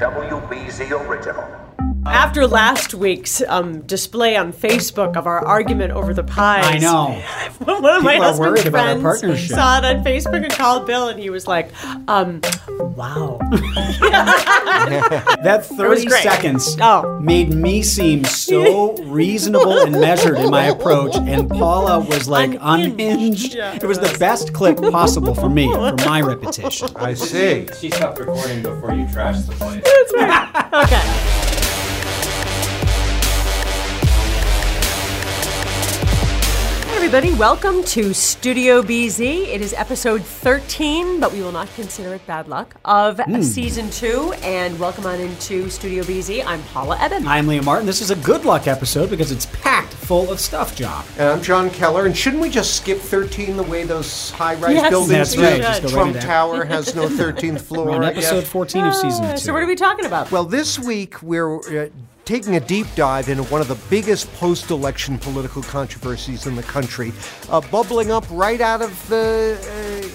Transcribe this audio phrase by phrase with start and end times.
[0.00, 1.75] WBZ original.
[2.08, 7.12] After last week's um, display on Facebook of our argument over the pies, I know.
[7.64, 10.52] one of my People are husband's worried about our friends saw it on Facebook and
[10.52, 11.70] called Bill, and he was like,
[12.08, 12.40] um,
[12.96, 13.38] "Wow,
[15.42, 16.22] That 30 great.
[16.22, 17.18] seconds Oh.
[17.20, 23.00] made me seem so reasonable and measured in my approach, and Paula was like Unhinged.
[23.00, 23.54] unhinged.
[23.54, 26.88] Yeah, it was the best clip possible for me, for my reputation.
[26.96, 27.68] I see.
[27.80, 29.82] She stopped recording before you trashed the place.
[30.84, 31.35] okay."
[37.06, 39.46] Everybody, welcome to Studio BZ.
[39.46, 43.42] It is episode 13, but we will not consider it bad luck, of Hmm.
[43.42, 44.32] season two.
[44.42, 46.42] And welcome on into Studio BZ.
[46.42, 47.24] I'm Paula Ebben.
[47.28, 47.86] I'm Liam Martin.
[47.86, 51.04] This is a good luck episode because it's packed full of stuff, John.
[51.16, 52.06] And I'm John Keller.
[52.06, 55.42] And shouldn't we just skip 13 the way those high-rise Yes, buildings That's do?
[55.42, 55.62] right.
[55.62, 57.86] Just right Trump Tower has no 13th floor.
[57.86, 58.08] We're on Yeah.
[58.08, 59.38] episode 14 of season Uh, two.
[59.44, 60.32] so, what are we talking about?
[60.32, 61.86] Well, this week we're uh,
[62.26, 67.12] taking a deep dive into one of the biggest post-election political controversies in the country,
[67.50, 69.56] uh, bubbling up right out of the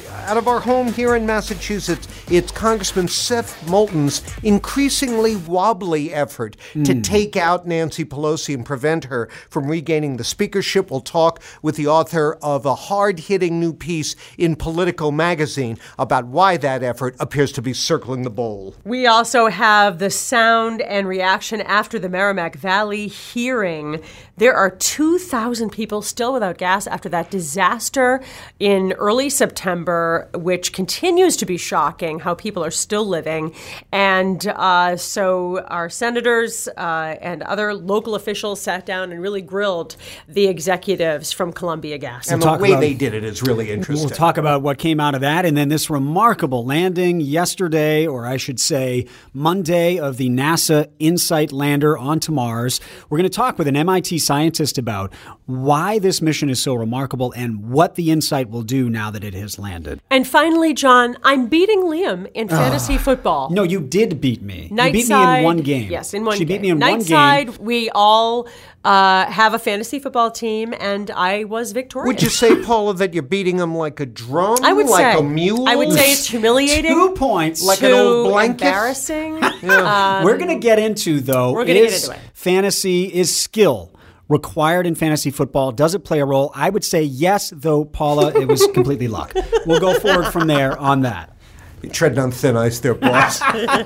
[0.10, 2.08] uh, out of our home here in Massachusetts.
[2.30, 7.02] It's Congressman Seth Moulton's increasingly wobbly effort to hmm.
[7.02, 10.92] take out Nancy Pelosi and prevent her from regaining the speakership.
[10.92, 16.58] We'll talk with the author of a hard-hitting new piece in Politico magazine about why
[16.58, 18.76] that effort appears to be circling the bowl.
[18.86, 24.02] We also have the sound and reaction after the Merrimack Valley hearing.
[24.38, 28.22] There are 2,000 people still without gas after that disaster
[28.60, 33.54] in early September, which continues to be shocking how people are still living.
[33.92, 39.96] And uh, so our senators uh, and other local officials sat down and really grilled
[40.28, 42.32] the executives from Columbia Gas.
[42.32, 44.08] And the way about- they did it is really interesting.
[44.08, 48.26] We'll talk about what came out of that and then this remarkable landing yesterday, or
[48.26, 52.80] I should say Monday, of the NASA InSight lander onto Mars.
[53.10, 55.14] We're going to talk with an MIT scientist about
[55.46, 59.34] why this mission is so remarkable and what the InSight will do now that it
[59.34, 60.01] has landed.
[60.10, 63.50] And finally, John, I'm beating Liam in fantasy football.
[63.50, 64.68] No, you did beat me.
[64.70, 65.90] you Night beat me side- in one game.
[65.90, 66.58] Yes, in one she game.
[66.58, 67.08] beat me in Night one game.
[67.08, 68.50] side, we all
[68.84, 72.08] uh, have a fantasy football team, and I was victorious.
[72.08, 74.58] Would you say, Paula, that you're beating them like a drum?
[74.64, 75.66] I would like say a mule?
[75.70, 76.92] I would say it's humiliating.
[76.92, 77.64] Two points.
[77.64, 78.66] Like an old blanket?
[78.66, 79.40] embarrassing.
[79.62, 81.54] We're going to get into though.
[81.54, 82.22] we're gonna get is into it.
[82.34, 83.91] Fantasy is skill
[84.32, 85.74] required in fantasy football.
[85.74, 86.52] Does it play a role?
[86.56, 89.34] I would say yes, though Paula, it was completely luck.
[89.66, 91.36] We'll go forward from there on that.
[91.82, 93.38] You're treading on thin ice there, boss.
[93.38, 93.84] Stand by.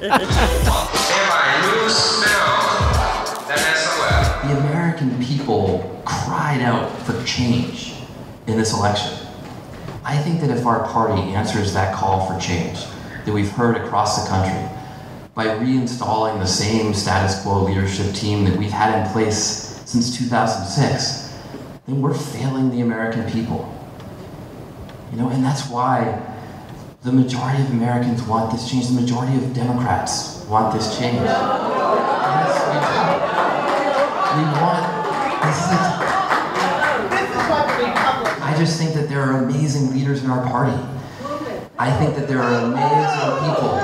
[1.62, 2.52] New smell.
[3.48, 4.50] That SOL.
[4.50, 7.96] The American people cried out for change
[8.46, 9.18] in this election.
[10.04, 12.86] I think that if our party answers that call for change
[13.26, 14.70] that we've heard across the country
[15.34, 21.34] by reinstalling the same status quo leadership team that we've had in place since 2006,
[21.88, 23.72] then we're failing the American people.
[25.12, 26.22] You know, and that's why
[27.04, 28.88] the majority of Americans want this change.
[28.88, 31.22] The majority of Democrats want this change.
[31.22, 33.06] Yes, we do.
[34.36, 34.96] We want
[35.46, 35.96] this is
[38.66, 40.76] just think that there are amazing leaders in our party.
[41.78, 43.76] I think that there are amazing people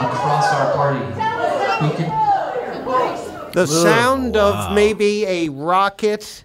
[0.00, 2.23] across our party who can
[3.54, 6.43] the sound of maybe a rocket,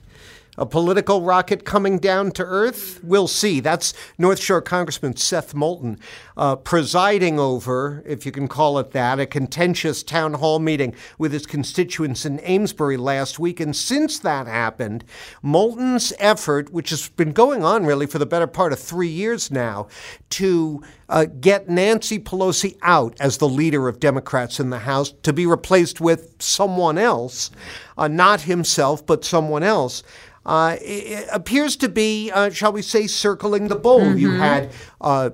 [0.60, 3.62] a political rocket coming down to Earth, we'll see.
[3.62, 5.98] That's North Shore Congressman Seth Moulton
[6.36, 11.32] uh, presiding over, if you can call it that, a contentious town hall meeting with
[11.32, 13.62] his constituents in Amesbury last week.
[13.62, 15.06] And since that happened,
[15.42, 19.50] Moulton's effort, which has been going on really for the better part of three years
[19.50, 19.88] now,
[20.32, 25.32] to uh, get Nancy Pelosi out as the leader of Democrats in the House to
[25.32, 27.50] be replaced with someone else,
[27.98, 30.04] uh, not himself, but someone else.
[30.46, 34.16] Uh, it appears to be, uh, shall we say, circling the bowl.
[34.16, 35.32] You had uh,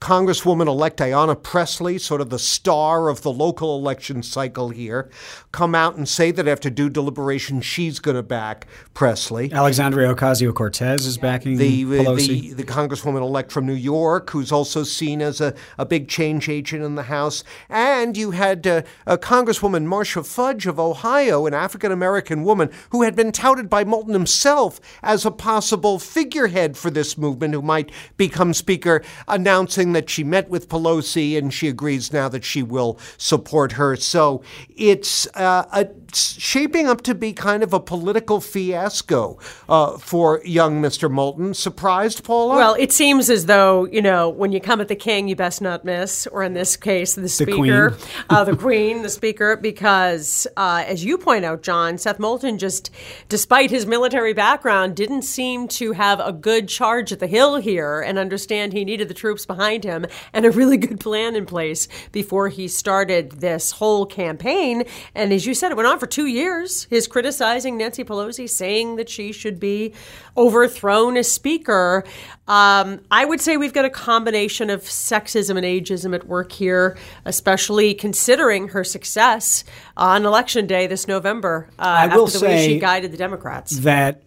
[0.00, 5.10] Congresswoman elect Ayanna Presley, sort of the star of the local election cycle here,
[5.50, 9.52] come out and say that after due deliberation, she's going to back Presley.
[9.52, 12.26] Alexandria Ocasio Cortez is backing The, Pelosi.
[12.26, 16.48] the, the Congresswoman elect from New York, who's also seen as a, a big change
[16.48, 17.42] agent in the House.
[17.68, 23.02] And you had uh, a Congresswoman Marcia Fudge of Ohio, an African American woman who
[23.02, 27.90] had been touted by Moulton himself as a possible figurehead for this movement who might
[28.16, 32.98] become Speaker, announcing that she met with Pelosi and she agrees now that she will
[33.16, 33.96] support her.
[33.96, 34.42] So
[34.74, 39.38] it's uh, a, shaping up to be kind of a political fiasco
[39.68, 41.10] uh, for young Mr.
[41.10, 41.54] Moulton.
[41.54, 42.56] Surprised, Paula?
[42.56, 45.60] Well, it seems as though, you know, when you come at the king, you best
[45.60, 48.00] not miss, or in this case, the speaker, queen.
[48.30, 52.90] uh, the queen, the speaker, because uh, as you point out, John, Seth Moulton just,
[53.28, 58.00] despite his military background, didn't seem to have a good charge at the hill here
[58.00, 61.88] and understand he needed the troops behind him and a really good plan in place
[62.12, 64.84] before he started this whole campaign.
[65.14, 66.84] And as you said, it went on for two years.
[66.84, 69.92] His criticizing Nancy Pelosi, saying that she should be
[70.36, 72.04] overthrown as speaker.
[72.46, 76.96] Um, I would say we've got a combination of sexism and ageism at work here,
[77.24, 79.64] especially considering her success
[79.96, 81.68] on election day this November.
[81.78, 83.80] Uh, I after will the way she guided the Democrats.
[83.80, 84.22] that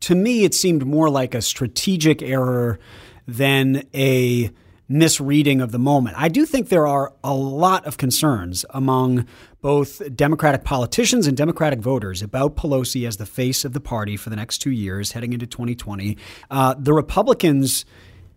[0.00, 2.78] to me it seemed more like a strategic error
[3.26, 4.50] than a
[4.88, 6.16] misreading of the moment.
[6.18, 9.26] I do think there are a lot of concerns among
[9.60, 14.30] both Democratic politicians and Democratic voters about Pelosi as the face of the party for
[14.30, 16.18] the next two years heading into 2020.
[16.50, 17.84] Uh, the Republicans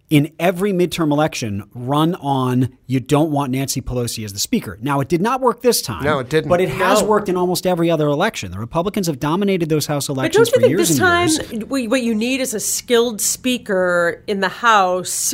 [0.10, 4.78] in every midterm election run on you don't want Nancy Pelosi as the speaker.
[4.80, 6.04] Now, it did not work this time.
[6.04, 6.48] No, it didn't.
[6.50, 7.08] But it has No.
[7.08, 8.52] worked in almost every other election.
[8.52, 10.62] The Republicans have dominated those House elections for years.
[10.62, 11.90] But elections don't you think years this and time years.
[11.90, 15.34] what you need is a skilled speaker in the House,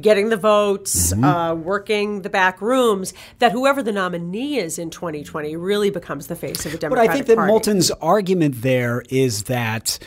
[0.00, 1.24] getting the votes, Mm-hmm.
[1.24, 6.36] uh, working the back rooms, that whoever the nominee is in 2020 really becomes the
[6.36, 7.08] face of the Democratic Party.
[7.08, 7.50] But I think that Party.
[7.50, 9.98] Moulton's argument there is that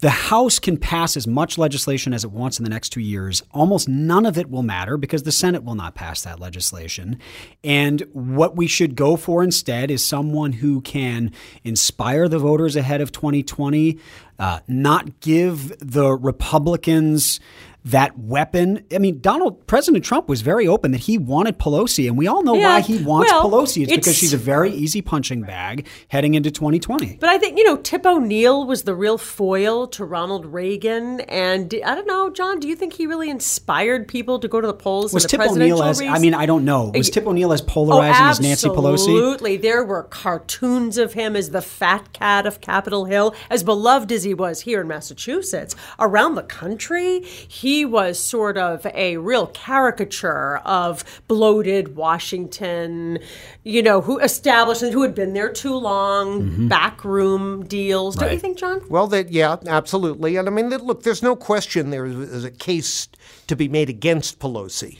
[0.00, 3.42] the House can pass as much legislation as it wants in the next two years.
[3.52, 7.18] Almost none of it will matter because the Senate will not pass that legislation.
[7.64, 11.32] And what we should go for instead is someone who can
[11.64, 13.98] inspire the voters ahead of 2020,
[14.38, 17.40] uh, not give the Republicans
[17.86, 18.84] that weapon.
[18.92, 22.42] I mean, Donald President Trump was very open that he wanted Pelosi, and we all
[22.42, 23.82] know Yeah, why he wants well, Pelosi.
[23.84, 27.18] It's, because she's a very easy punching bag heading into 2020.
[27.20, 31.20] But I think, you know, Tip O'Neill was the real foil to Ronald Reagan.
[31.20, 34.66] And I don't know, John, do you think he really inspired people to go to
[34.66, 36.10] the polls Was in the Tip O'Neill as race?
[36.10, 36.90] I mean, I don't know.
[36.92, 38.94] Was Tip O'Neill as Oh, polarizing as Nancy Pelosi?
[38.94, 39.56] Absolutely.
[39.58, 44.24] There were cartoons of him as the fat cat of Capitol Hill, as beloved as
[44.24, 45.76] he was here in Massachusetts.
[46.00, 53.18] Around the country, he was sort of a real caricature of bloated Washington,
[53.64, 56.68] you know, who established and who had been there too long, mm-hmm.
[56.68, 58.16] backroom deals.
[58.16, 58.82] Don't you think, John?
[58.88, 60.36] Well, that yeah, absolutely.
[60.36, 63.08] And I mean, look, there's no question there is a case
[63.46, 64.98] to be made against Pelosi.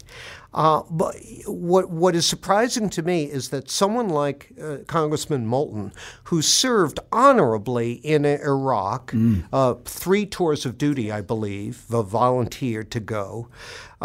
[0.57, 1.15] Uh, but
[1.47, 5.93] what what is surprising to me is that someone like uh, Congressman Moulton,
[6.25, 9.13] who served honorably in Iraq,
[9.53, 13.49] uh, three tours of duty, I believe, volunteered to go.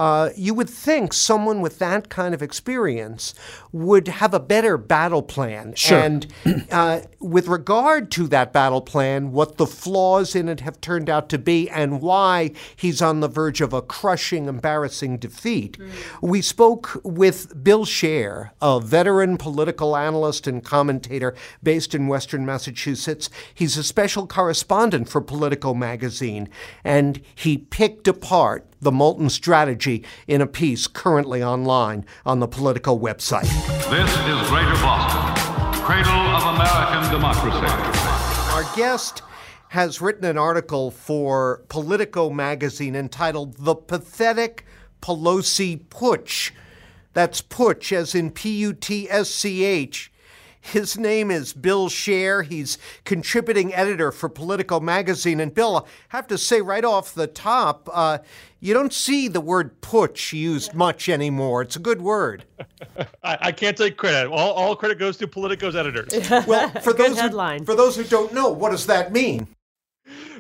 [0.01, 3.35] Uh, you would think someone with that kind of experience
[3.71, 5.75] would have a better battle plan.
[5.75, 5.99] Sure.
[5.99, 6.25] And
[6.71, 11.29] uh, with regard to that battle plan, what the flaws in it have turned out
[11.29, 15.77] to be, and why he's on the verge of a crushing, embarrassing defeat,
[16.19, 23.29] we spoke with Bill Scher, a veteran political analyst and commentator based in Western Massachusetts.
[23.53, 26.49] He's a special correspondent for Politico magazine,
[26.83, 32.97] and he picked apart the Moulton strategy in a piece currently online on the Politico
[32.97, 33.43] website.
[33.89, 37.67] This is Greater Boston, cradle of American democracy.
[38.51, 39.21] Our guest
[39.69, 44.65] has written an article for Politico magazine entitled The Pathetic
[45.01, 46.51] Pelosi Putsch.
[47.13, 50.11] That's Putsch, as in P U T S C H.
[50.61, 52.45] His name is Bill Scher.
[52.45, 55.39] He's contributing editor for Politico magazine.
[55.39, 58.19] And Bill, I have to say right off the top, uh,
[58.59, 61.63] you don't see the word putsch used much anymore.
[61.63, 62.45] It's a good word.
[63.23, 64.31] I, I can't take credit.
[64.31, 66.29] All, all credit goes to Politico's editors.
[66.47, 67.19] Well, for those.
[67.19, 69.47] Who, for those who don't know, what does that mean?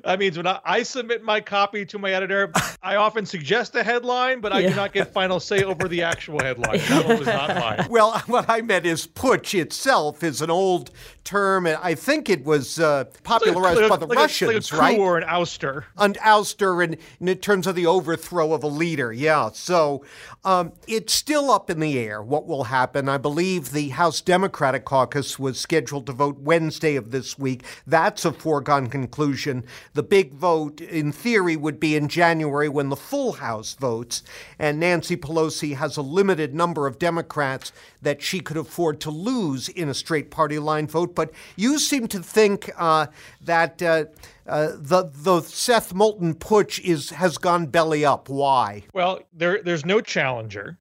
[0.03, 2.51] That means when I, I submit my copy to my editor,
[2.81, 4.69] I often suggest a headline, but I Yeah.
[4.69, 6.79] do not get final say over the actual headline.
[6.89, 7.87] That one was not mine.
[7.89, 10.91] Well, what I meant is putsch itself is an old
[11.23, 11.67] term.
[11.67, 14.81] and I think it was uh, popularized Like a- by the like a- Russians, like
[14.81, 14.99] a coup right?
[14.99, 15.83] or an ouster.
[15.97, 19.11] An ouster in, in terms of the overthrow of a leader.
[19.13, 19.49] Yeah.
[19.53, 20.03] So
[20.43, 23.07] um, it's still up in the air what will happen.
[23.09, 27.63] I believe the House Democratic caucus was scheduled to vote Wednesday of this week.
[27.85, 29.60] That's a foregone conclusion
[29.93, 34.23] the big vote, in theory, would be in January when the full House votes.
[34.59, 39.69] And Nancy Pelosi has a limited number of Democrats that she could afford to lose
[39.69, 41.15] in a straight party line vote.
[41.15, 43.07] But you seem to think uh,
[43.41, 43.81] that.
[43.81, 44.05] Uh,
[44.47, 48.27] uh, the the Seth Moulton putsch is has gone belly up.
[48.27, 48.83] Why?
[48.93, 50.79] Well, there there's no challenger.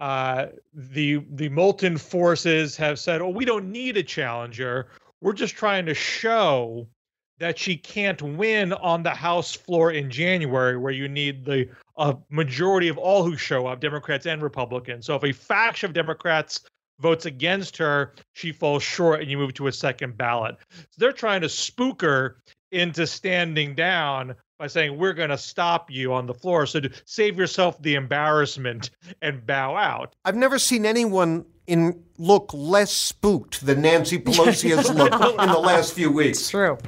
[0.00, 4.88] Uh, the the Moulton forces have said, "Oh, we don't need a challenger.
[5.20, 6.88] We're just trying to show
[7.40, 12.16] that she can't win on the House floor in January, where you need the a
[12.30, 15.06] majority of all who show up, Democrats and Republicans.
[15.06, 16.62] So if a faction of Democrats
[17.00, 20.56] votes against her, she falls short, and you move to a second ballot.
[20.70, 22.36] So they're trying to spook her
[22.72, 26.90] into standing down by saying we're going to stop you on the floor so to
[27.04, 28.90] save yourself the embarrassment
[29.22, 34.88] and bow out i've never seen anyone in look less spooked than nancy pelosi has
[34.90, 36.78] looked in the last few weeks it's true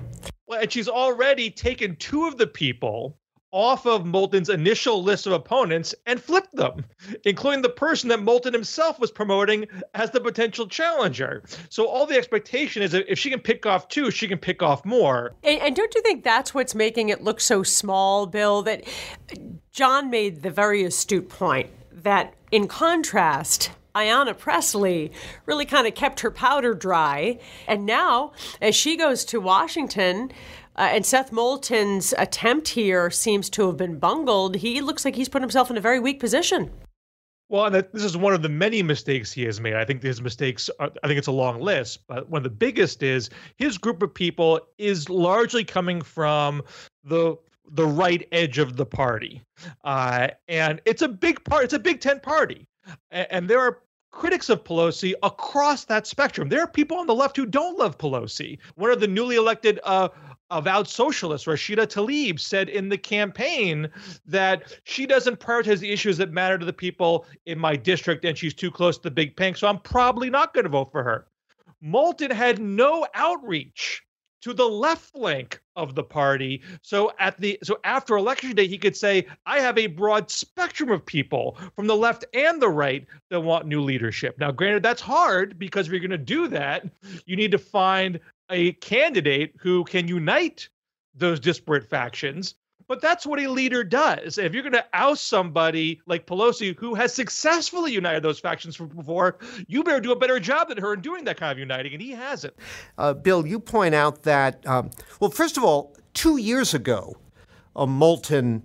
[0.46, 3.18] well, and she's already taken two of the people
[3.52, 6.84] off of Moulton's initial list of opponents and flipped them,
[7.24, 11.42] including the person that Moulton himself was promoting as the potential challenger.
[11.68, 14.62] So all the expectation is that if she can pick off two, she can pick
[14.62, 15.34] off more.
[15.44, 18.62] And, and don't you think that's what's making it look so small, Bill?
[18.62, 18.84] That
[19.70, 25.12] John made the very astute point that in contrast, Ayanna Presley
[25.46, 27.38] really kind of kept her powder dry.
[27.66, 30.32] And now, as she goes to Washington,
[30.76, 34.56] uh, and Seth Moulton's attempt here seems to have been bungled.
[34.56, 36.70] He looks like he's put himself in a very weak position.
[37.50, 39.74] Well, and this is one of the many mistakes he has made.
[39.74, 42.48] I think his mistakes, are, I think it's a long list, but one of the
[42.48, 46.62] biggest is his group of people is largely coming from
[47.04, 47.36] the
[47.74, 49.42] the right edge of the party,
[49.84, 51.64] uh, and it's a big part.
[51.64, 52.66] It's a Big Tent party,
[53.10, 56.48] and, there are critics of Pelosi across that spectrum.
[56.48, 58.58] There are people on the left who don't love Pelosi.
[58.74, 60.10] One of the newly elected uh,
[60.50, 63.88] avowed socialist Rashida Tlaib said in the campaign
[64.26, 68.36] that she doesn't prioritize the issues that matter to the people in my district and
[68.36, 71.02] she's too close to the big pink, so I'm probably not going to vote for
[71.02, 71.26] her.
[71.80, 74.02] Moulton had no outreach
[74.42, 76.62] to the left flank of the party.
[76.82, 80.90] So at the so after election day, he could say, I have a broad spectrum
[80.90, 84.38] of people from the left and the right that want new leadership.
[84.38, 86.84] Now, granted, that's hard because if you're going to do that,
[87.24, 88.20] you need to find
[88.50, 90.68] a candidate who can unite
[91.14, 92.54] those disparate factions.
[92.88, 94.38] But that's what a leader does.
[94.38, 98.88] If you're going to oust somebody like Pelosi, who has successfully united those factions from
[98.88, 101.92] before, you better do a better job than her in doing that kind of uniting,
[101.92, 102.54] and he hasn't.
[102.98, 107.16] Uh, Bill, you point out that, um, well, first of all, two years ago,
[107.76, 108.62] a Moulton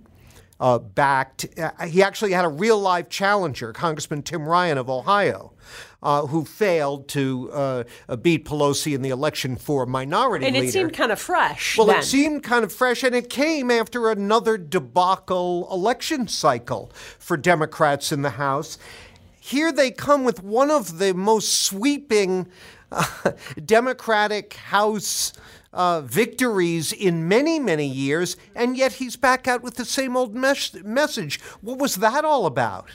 [0.60, 5.52] uh, backed, uh, he actually had a real life challenger, Congressman Tim Ryan of Ohio.
[6.00, 7.84] Uh, who failed to uh,
[8.22, 10.68] beat Pelosi in the election for minority and leader.
[10.68, 11.76] it seemed kind of fresh.
[11.76, 11.98] Well, then.
[11.98, 18.12] it seemed kind of fresh, and it came after another debacle election cycle for Democrats
[18.12, 18.78] in the House.
[19.40, 22.46] Here they come with one of the most sweeping
[22.92, 23.32] uh,
[23.64, 25.32] Democratic House
[25.72, 30.34] uh, victories in many, many years, and yet he's back out with the same old
[30.34, 31.40] mes- message.
[31.60, 32.90] What was that all about?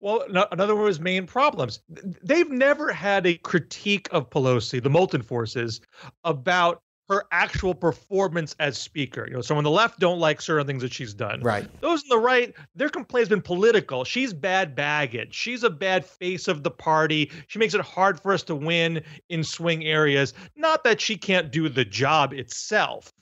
[0.00, 1.80] Well, no, another one of his main problems.
[1.88, 5.80] They've never had a critique of Pelosi, the Moulton forces,
[6.24, 9.26] about her actual performance as speaker.
[9.28, 11.40] You know, so on the left don't like certain things that she's done.
[11.40, 11.68] Right.
[11.80, 14.04] Those on the right, their complaint has been political.
[14.04, 15.34] She's bad baggage.
[15.34, 17.30] She's a bad face of the party.
[17.46, 20.34] She makes it hard for us to win in swing areas.
[20.56, 23.12] Not that she can't do the job itself.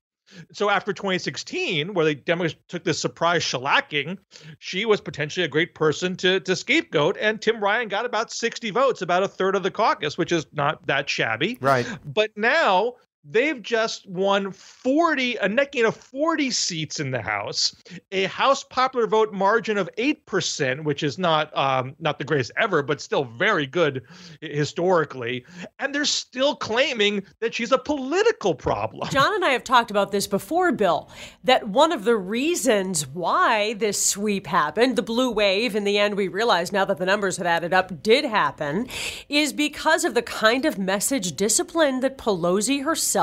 [0.53, 4.19] So after 2016, where the Democrats took this surprise shellacking,
[4.59, 8.71] she was potentially a great person to to scapegoat, and Tim Ryan got about 60
[8.71, 11.59] votes, about a third of the caucus, which is not that shabby.
[11.61, 11.87] Right.
[12.05, 17.75] But now they've just won 40 a net gain of 40 seats in the house
[18.13, 22.83] a house popular vote margin of 8% which is not um, not the greatest ever
[22.83, 24.03] but still very good
[24.41, 25.45] historically.
[25.79, 29.09] And they're still claiming that she's a political problem.
[29.11, 31.11] John and i have talked about this before bill
[31.43, 36.17] that one of the reasons why this sweep happened the blue wave in the end
[36.17, 38.87] we realized now that the numbers have added up did happen
[39.29, 43.14] is because of the kind of message discipline that pelosi herself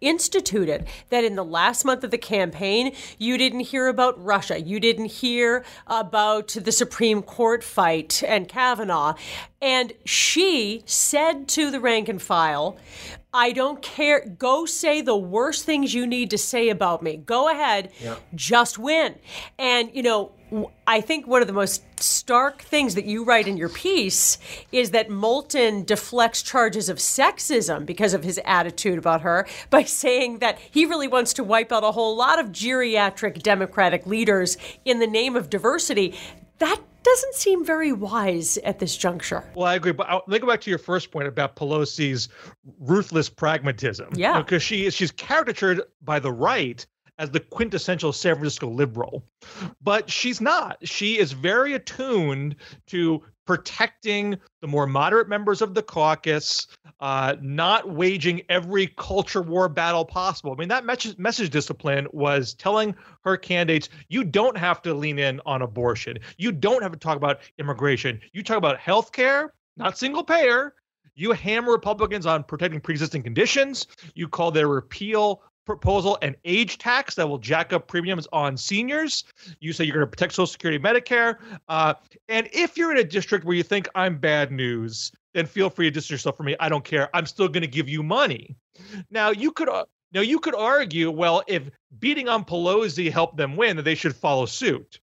[0.00, 4.60] instituted that in the last month of the campaign, you didn't hear about Russia.
[4.60, 9.14] You didn't hear about the Supreme Court fight and Kavanaugh.
[9.60, 12.76] And she said to the rank and file,
[13.32, 14.26] I don't care.
[14.38, 17.16] Go say the worst things you need to say about me.
[17.16, 17.90] Go ahead.
[18.00, 18.16] Yeah.
[18.34, 19.16] Just win.
[19.58, 20.32] And, you know,
[20.86, 24.38] I think one of the most stark things that you write in your piece
[24.72, 30.38] is that Moulton deflects charges of sexism because of his attitude about her by saying
[30.38, 34.98] that he really wants to wipe out a whole lot of geriatric Democratic leaders in
[34.98, 36.14] the name of diversity.
[36.58, 39.44] That doesn't seem very wise at this juncture.
[39.54, 42.28] Well, I agree, but I'll, let me go back to your first point about Pelosi's
[42.80, 44.08] ruthless pragmatism.
[44.14, 46.84] Yeah, because she is she's caricatured by the right
[47.18, 49.24] as the quintessential San Francisco liberal.
[49.82, 50.78] But she's not.
[50.82, 52.56] She is very attuned
[52.86, 56.66] to protecting the more moderate members of the caucus,
[57.00, 60.52] uh, not waging every culture war battle possible.
[60.52, 62.94] I mean, that message, message discipline was telling
[63.24, 66.18] her candidates, you don't have to lean in on abortion.
[66.36, 68.20] You don't have to talk about immigration.
[68.34, 70.74] You talk about health care, not single payer.
[71.14, 73.88] You hammer Republicans on protecting pre-existing conditions.
[74.14, 79.24] You call their repeal proposal an age tax that will jack up premiums on seniors.
[79.60, 81.36] You say you're going to protect Social Security, Medicare.
[81.68, 81.92] Uh,
[82.30, 85.84] and if you're in a district where you think I'm bad news, then feel free
[85.86, 86.56] to distance yourself from me.
[86.58, 87.14] I don't care.
[87.14, 88.56] I'm still going to give you money.
[89.10, 89.68] Now you could.
[89.68, 89.84] Uh,
[90.14, 91.64] now you could argue, well, if
[91.98, 95.00] beating on Pelosi helped them win, that they should follow suit.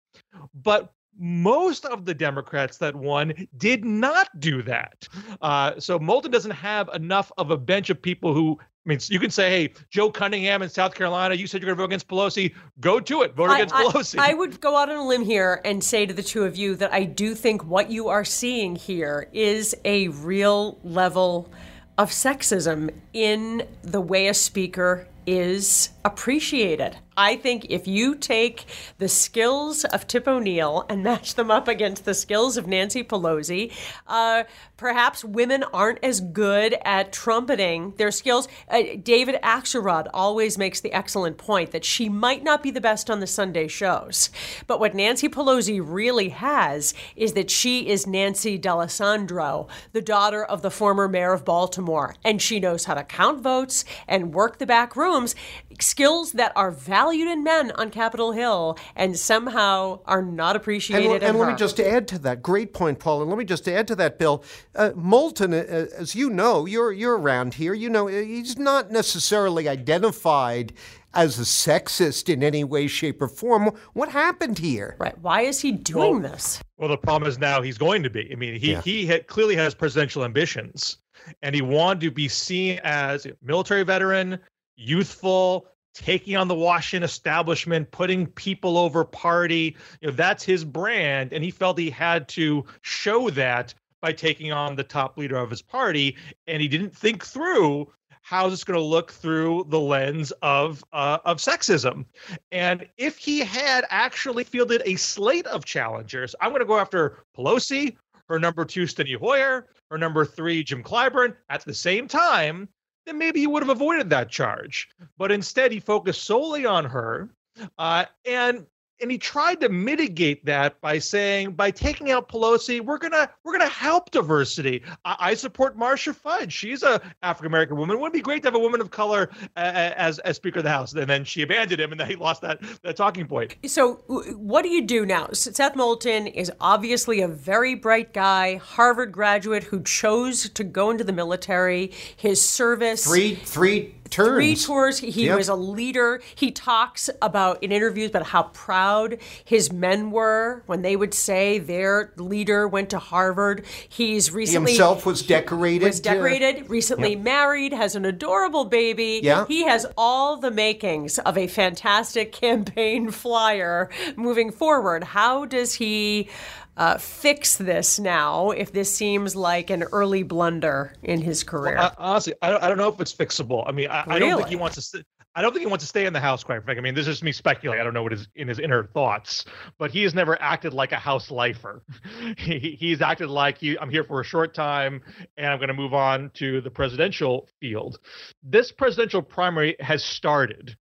[0.64, 5.08] But most of the Democrats that won did not do that.
[5.44, 8.58] Uh, so Moulton doesn't have enough of a bench of people who.
[8.86, 11.78] I mean, you can say, "Hey, Joe Cunningham in South Carolina, you said you're going
[11.78, 12.54] to vote against Pelosi.
[12.80, 13.34] Go to it.
[13.34, 16.06] Vote I, against I, Pelosi." I would go out on a limb here and say
[16.06, 19.76] to the two of you that I do think what you are seeing here is
[19.86, 21.52] a real level
[21.98, 26.98] of sexism in the way a speaker is appreciated.
[27.18, 28.66] I think if you take
[28.98, 33.72] the skills of Tip O'Neill and match them up against the skills of Nancy Pelosi,
[34.08, 34.44] uh,
[34.76, 38.48] perhaps women aren't as good at trumpeting their skills.
[38.68, 43.10] Uh, David Axelrod always makes the excellent point that she might not be the best
[43.10, 44.30] on the Sunday shows,
[44.68, 50.62] but what Nancy Pelosi really has is that she is Nancy D'Alesandro, the daughter of
[50.62, 54.66] the former mayor of Baltimore, and she knows how to count votes and work the
[54.66, 55.36] back rooms,
[55.80, 61.12] skills that are valuable valued in men on Capitol Hill and somehow are not appreciated.
[61.12, 62.42] And, and let me just add to that.
[62.42, 63.22] Great point, Paul.
[63.22, 64.44] And let me just add to that, Bill.
[64.74, 67.76] Uh, Moulton, uh, as you know, you're you're around here.
[67.76, 70.74] You know, he's not necessarily identified
[71.14, 73.72] as a sexist in any way, shape, or form.
[73.94, 74.96] What happened here?
[75.00, 75.18] Right.
[75.20, 76.60] Why is he doing well, this?
[76.78, 78.30] Well, the problem is now he's going to be.
[78.32, 78.82] I mean, he Yeah.
[78.82, 80.98] he had, clearly has presidential ambitions,
[81.44, 84.40] and he wanted to be seen as a military veteran,
[84.76, 89.76] youthful, taking on the Washington establishment, putting people over party.
[90.02, 94.52] You know, that's his brand, and he felt he had to show that by taking
[94.52, 98.64] on the top leader of his party, and he didn't think through how this is
[98.64, 102.06] going to look through the lens of uh, of sexism.
[102.52, 107.24] And if he had actually fielded a slate of challengers, I'm going to go after
[107.38, 107.96] Pelosi,
[108.28, 112.68] her number two, Steny Hoyer, her number three, Jim Clyburn, at the same time,
[113.06, 114.90] then maybe he would have avoided that charge.
[115.18, 117.30] But instead, he focused solely on her,
[117.78, 118.66] uh, and
[119.02, 123.52] and he tried to mitigate that by saying by taking out Pelosi, we're gonna we're
[123.52, 124.84] gonna help diversity.
[125.04, 126.54] I, I support Marcia Fudge.
[126.54, 128.00] She's a African American woman.
[128.00, 130.64] Wouldn't it be great to have a woman of color uh, as as Speaker of
[130.64, 130.94] the House?
[130.94, 133.56] And then she abandoned him, and then he lost that that talking point.
[133.66, 135.30] So, what do you do now?
[135.34, 141.04] Seth Moulton is obviously a very bright guy, Harvard graduate who chose to go into
[141.04, 141.92] the military.
[142.16, 144.30] His service Three three turns.
[144.30, 145.00] Three tours.
[145.00, 145.38] He Yep.
[145.38, 146.22] was a leader.
[146.36, 151.58] He talks about in interviews about how proud his men were when they would say
[151.60, 153.66] their leader went to Harvard.
[153.90, 155.86] He's He recently himself was decorated.
[155.86, 159.20] was decorated, recently married, has an adorable baby.
[159.24, 159.46] Yeah.
[159.48, 165.04] He has all the makings of a fantastic campaign flyer moving forward.
[165.04, 166.30] How does he
[166.78, 171.78] uh, fix this now if this seems like an early blunder in his career?
[171.78, 173.64] I, honestly, I don't, I don't know if it's fixable.
[173.68, 174.82] I mean, I, I don't think he wants to.
[174.82, 175.06] St-
[175.38, 176.46] I don't think he wants to stay in the house.
[176.46, 177.82] Quite frankly, I mean, this is me speculating.
[177.82, 179.44] I don't know what is in his inner thoughts,
[179.78, 181.84] but he has never acted like a house lifer.
[182.38, 185.02] he, he's acted like he, I'm here for a short time,
[185.36, 188.00] and I'm going to move on to the presidential field.
[188.44, 190.78] This presidential primary has started.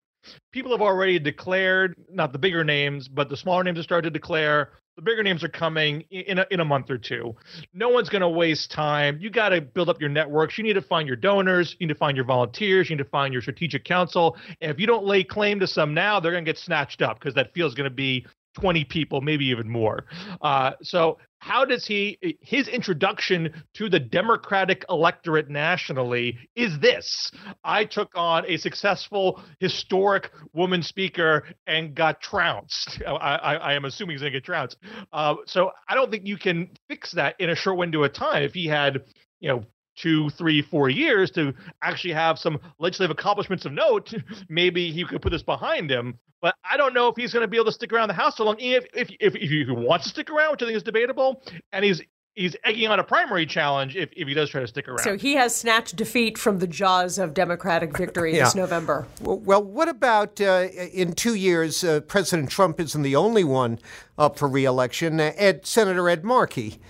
[0.52, 4.18] People have already declared, not the bigger names, but the smaller names have started to
[4.18, 4.70] declare.
[5.00, 7.34] The bigger names are coming in a, in a month or two.
[7.72, 9.16] No one's going to waste time.
[9.18, 10.58] You got to build up your networks.
[10.58, 11.74] You need to find your donors.
[11.78, 12.90] You need to find your volunteers.
[12.90, 14.36] You need to find your strategic council.
[14.60, 17.18] And if you don't lay claim to some now, they're going to get snatched up
[17.18, 18.26] because that field is going to be
[18.60, 20.04] 20 people, maybe even more.
[20.42, 27.30] Uh, so how does he his introduction to the democratic electorate nationally is this.
[27.64, 33.02] I took on a successful historic woman speaker and got trounced.
[33.06, 34.76] I, I, I am assuming he's going to get trounced.
[35.12, 38.42] Uh, so i don't think you can fix that in a short window of time
[38.42, 39.02] if he had
[39.40, 39.64] you know
[40.00, 44.12] two, three, four years to actually have some legislative accomplishments of note,
[44.48, 46.18] maybe he could put this behind him.
[46.40, 48.38] But I don't know if he's going to be able to stick around the House
[48.38, 48.56] so long.
[48.58, 51.84] If if if, if he wants to stick around, which I think is debatable, and
[51.84, 52.00] he's
[52.34, 55.00] he's egging on a primary challenge if, if he does try to stick around.
[55.00, 58.44] So he has snatched defeat from the jaws of Democratic victory Yeah.
[58.44, 59.06] this November.
[59.20, 61.84] Well, well, what about uh, in two years?
[61.84, 63.78] Uh, President Trump isn't the only one
[64.16, 65.20] up for reelection.
[65.20, 66.80] Uh, Ed, Senator Ed Markey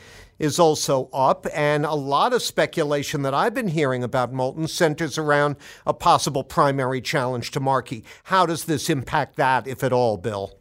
[0.40, 5.18] is also up, and a lot of speculation that I've been hearing about Moulton centers
[5.18, 5.55] around
[5.87, 8.05] a possible primary challenge to Markey.
[8.24, 10.60] How does this impact that, if at all, Bill?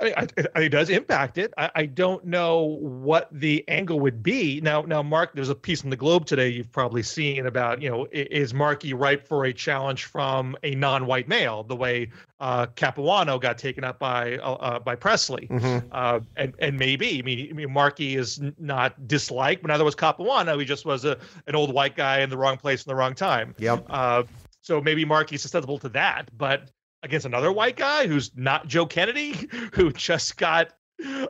[0.00, 1.52] I, I, I- it does impact it.
[1.58, 4.60] I, I don't know what the angle would be.
[4.60, 7.90] Now, now, Mark, there's a piece in the Globe today you've probably seen about, you
[7.90, 12.10] know, is Markey ripe for a challenge from a non-white male, the way
[12.40, 15.48] uh, Capuano got taken up by uh, uh, by Presley,
[15.92, 19.94] uh, and and maybe I mean, I mean Markey is not disliked, but neither was
[19.94, 20.58] Capuano.
[20.58, 23.14] He just was a an old white guy in the wrong place in the wrong
[23.14, 23.54] time.
[23.58, 23.86] Yep.
[23.88, 24.22] Uh,
[24.60, 26.70] so maybe Markey's susceptible to that, but
[27.06, 29.32] against another white guy who's not Joe Kennedy,
[29.72, 30.72] who just got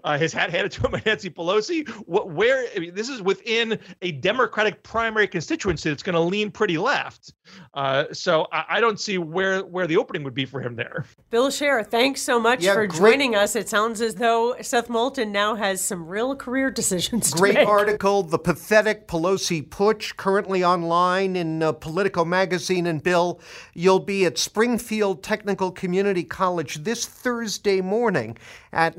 [0.05, 1.89] uh, his hat handed to him by Nancy Pelosi.
[2.07, 6.51] What, where I mean, this is within a Democratic primary constituency that's going to lean
[6.51, 7.33] pretty left.
[7.75, 11.05] Uh, so I, I don't see where where the opening would be for him there.
[11.31, 13.57] Bill Scher, thanks so much Yeah, for great- joining us.
[13.57, 17.69] It sounds as though Seth Moulton now has some real career decisions to Great make.
[17.69, 22.87] article, The Pathetic Pelosi Putsch, currently online in uh, Politico magazine.
[22.87, 23.41] And Bill,
[23.75, 28.37] you'll be at Springfield Technical Community College this Thursday morning
[28.73, 28.99] at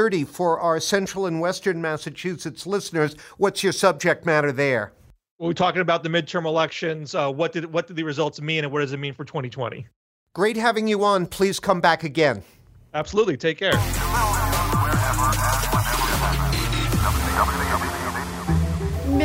[0.00, 3.14] 9:30 for our Central and Western Massachusetts listeners.
[3.36, 4.92] What's your subject matter there?
[5.38, 7.14] We're talking about the midterm elections.
[7.14, 9.86] Uh, what did what did the results mean, and what does it mean for 2020?
[10.34, 11.26] Great having you on.
[11.26, 12.42] Please come back again.
[12.94, 13.36] Absolutely.
[13.36, 13.72] Take care.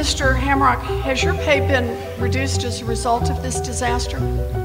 [0.05, 0.37] Mr.
[0.37, 1.89] Hamrock, has your pay been
[2.21, 4.19] reduced as a result of this disaster?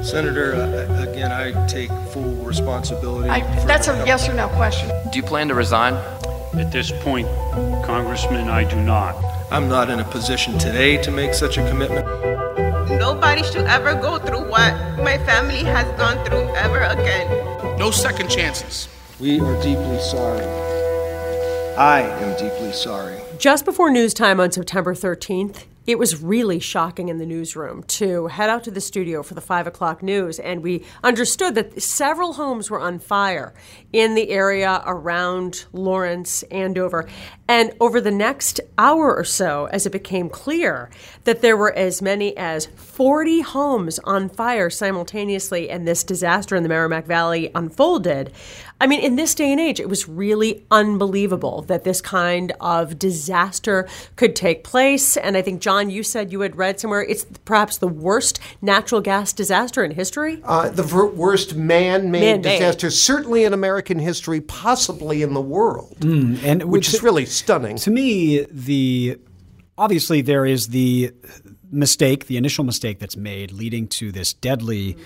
[0.05, 3.31] Senator, uh, again, I take full responsibility.
[3.31, 4.91] I, that's a yes or no question.
[5.11, 5.95] Do you plan to resign?
[6.53, 7.27] At this point,
[7.87, 9.17] Congressman, I do not.
[9.51, 12.07] I'm not in a position today to make such a commitment.
[13.01, 17.79] Nobody should ever go through what my family has gone through ever again.
[17.79, 18.89] No second chances.
[19.19, 20.70] We are deeply sorry.
[21.81, 23.19] I am deeply sorry.
[23.39, 28.27] Just before news time on September 13th, it was really shocking in the newsroom to
[28.27, 32.35] head out to the studio for the 5 o'clock news, and we understood that several
[32.35, 33.55] homes were on fire
[33.95, 37.09] in the area around Lawrence, Andover.
[37.49, 40.91] And over the next hour or so, as it became clear
[41.25, 46.63] that there were as many as 40 homes on fire simultaneously, and this disaster in
[46.63, 48.33] the Merrimack Valley unfolded,
[48.81, 52.99] I mean, in this day and age, it was really unbelievable that this kind of
[52.99, 55.17] disaster could take place.
[55.19, 59.01] And I think, John, you said you had read somewhere it's perhaps the worst natural
[59.03, 60.41] gas disaster in history.
[60.45, 62.43] Uh, the ver- worst man-made, Man-made.
[62.43, 67.77] disaster, certainly in American history, possibly in the world, Mm, and which is really stunning.
[67.77, 69.19] To me, the
[69.77, 71.13] obviously there is the
[71.71, 74.97] mistake, the initial mistake that's made, leading to this deadly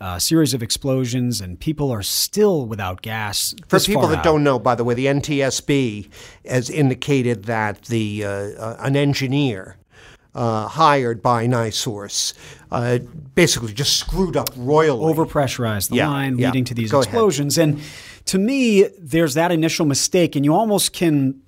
[0.00, 3.54] uh, series of explosions, and people are still without gas.
[3.68, 4.24] For people that out.
[4.24, 6.08] don't know, by the way, the NTSB
[6.48, 9.76] has indicated that the uh, uh, an engineer
[10.34, 12.34] uh, hired by NiSource
[12.72, 12.98] uh,
[13.34, 15.14] basically just screwed up royally.
[15.14, 16.48] overpressurized the Yeah, line, yeah.
[16.48, 17.06] leading to these Go ahead.
[17.08, 17.56] explosions.
[17.56, 17.80] And
[18.26, 21.40] to me, there's that initial mistake, and you almost can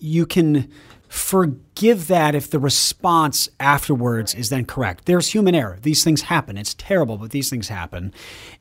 [0.00, 0.70] you can
[1.08, 5.06] forgive that if the response afterwards is then correct.
[5.06, 5.78] There's human error.
[5.80, 6.56] These things happen.
[6.56, 8.12] It's terrible, but these things happen.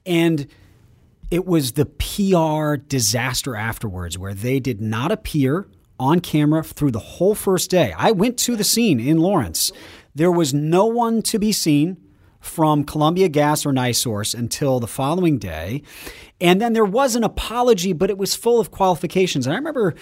[0.06, 0.48] And
[1.30, 5.68] it was the PR disaster afterwards where they did not appear
[6.00, 7.94] on camera through the whole first day.
[7.98, 9.72] I went to the scene in Lawrence.
[10.16, 11.98] There was no one to be seen
[12.40, 15.82] from Columbia Gas or NiSource until the following day.
[16.40, 19.48] And then there was an apology, but it was full of qualifications.
[19.48, 19.96] And I remember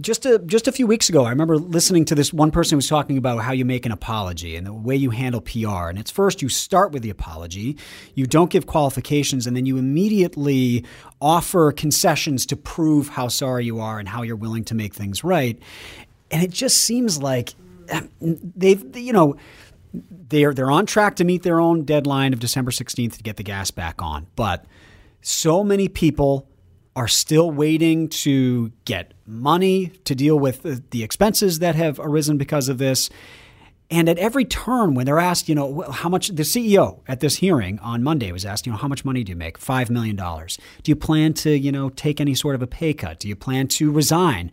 [0.00, 2.78] just a just a few weeks ago, I remember listening to this one person who
[2.78, 5.88] was talking about how you make an apology and the way you handle PR.
[5.88, 7.76] And it's first you start with the apology,
[8.14, 10.84] you don't give qualifications, and then you immediately
[11.20, 15.24] offer concessions to prove how sorry you are and how you're willing to make things
[15.24, 15.58] right.
[16.30, 17.54] And it just seems like
[17.88, 19.36] eh, they've you know
[19.92, 23.42] they're they're on track to meet their own deadline of December 16th to get the
[23.42, 24.26] gas back on.
[24.36, 24.66] But
[25.22, 26.46] so many people
[26.98, 32.68] are still waiting to get money to deal with the, expenses that have arisen because
[32.68, 33.08] of this.
[33.88, 37.36] And at every turn, when they're asked, you know, how much the CEO at this
[37.36, 39.60] hearing on Monday was asked, you know, how much money do you make?
[39.60, 40.16] $5 million.
[40.16, 43.20] Do you plan to, you know, take any sort of a pay cut?
[43.20, 44.50] Do you plan to resign?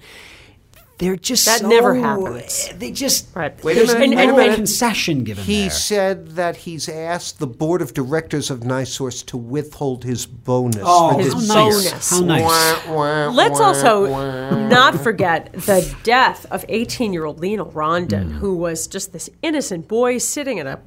[0.98, 2.70] They're just That so- never happens.
[2.80, 3.62] They just Right.
[3.66, 5.70] Wait a there's minute, no wait a concession given He there.
[5.70, 10.82] said that he's asked the board of directors of NiSource to withhold his bonus.
[10.86, 11.84] Oh, for his bonus.
[11.84, 12.20] year.
[12.20, 12.86] How nice.
[12.88, 14.68] Wah, wah, Let's wah, also wah.
[14.70, 18.38] not forget the death of 18-year-old Leonel Rondon, Hmm.
[18.38, 20.80] who was just this innocent boy sitting in a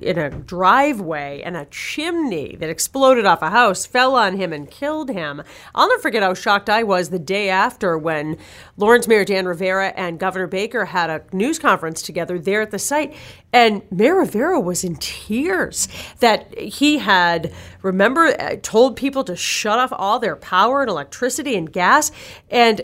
[0.00, 4.70] in a driveway and a chimney that exploded off a house fell on him and
[4.70, 5.42] killed him.
[5.74, 8.36] I'll never forget how shocked I was the day after when
[8.76, 12.78] Lawrence Mayor Dan Rivera and Governor Baker had a news conference together there at the
[12.78, 13.14] site.
[13.52, 15.88] And Mayor Rivera was in tears
[16.20, 21.56] that he had, remember, uh, told people to shut off all their power and electricity
[21.56, 22.12] and gas.
[22.50, 22.82] And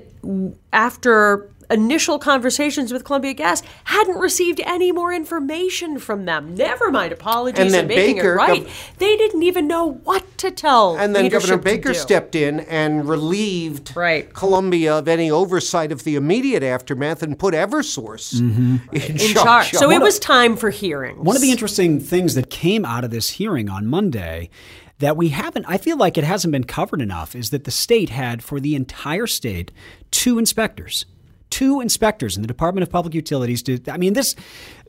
[0.73, 6.55] after initial conversations with Columbia Gas, hadn't received any more information from them.
[6.55, 8.63] Never mind apologies And then and making Baker, it right.
[8.65, 10.97] Gov- they didn't even know what to tell.
[10.97, 14.33] And then Governor Baker stepped in and relieved right.
[14.33, 18.77] Columbia of any oversight of the immediate aftermath and put Eversource mm-hmm.
[18.93, 19.73] in, in charge.
[19.73, 21.19] So it was time for hearings.
[21.19, 24.51] One of the interesting things that came out of this hearing on Monday
[24.99, 28.09] that we haven't, I feel like it hasn't been covered enough, is that the state
[28.09, 29.71] had, for the entire state,
[30.11, 31.07] two inspectors.
[31.51, 33.63] Two inspectors in the Department of Public Utilities.
[33.65, 34.35] To, I mean, this,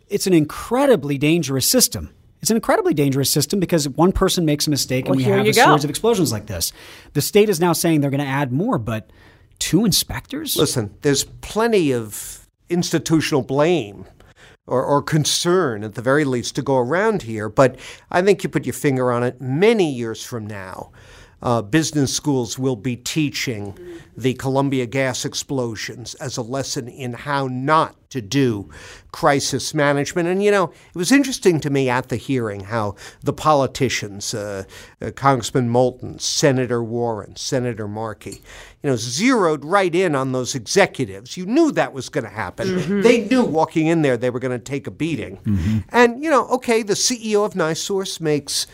[0.07, 2.13] it's an incredibly dangerous system.
[2.41, 5.37] It's an incredibly dangerous system because one person makes a mistake Well, and we here
[5.37, 5.65] have you a go.
[5.65, 6.71] series of explosions like this.
[7.13, 9.09] The state is now saying they're going to add more, but
[9.59, 10.55] two inspectors?
[10.55, 14.05] Listen, there's plenty of institutional blame
[14.67, 17.49] or, or concern, at the very least, to go around here.
[17.49, 17.77] But
[18.09, 19.41] I think you put your finger on it.
[19.41, 20.91] Many years from now,
[21.41, 23.77] uh, business schools will be teaching
[24.17, 28.69] the Columbia gas explosions as a lesson in how not to do
[29.11, 30.27] crisis management.
[30.27, 34.63] And you know, it was interesting to me at the hearing how the politicians, uh,
[35.01, 38.41] uh, Congressman Moulton, Senator Warren, Senator Markey,
[38.83, 41.37] you know, zeroed right in on those executives.
[41.37, 42.67] You knew that was going to happen.
[42.67, 43.03] Mhm.
[43.03, 45.39] They knew walking in there they were going to take a beating.
[45.89, 48.67] And you know, okay, the CEO of NiSource makes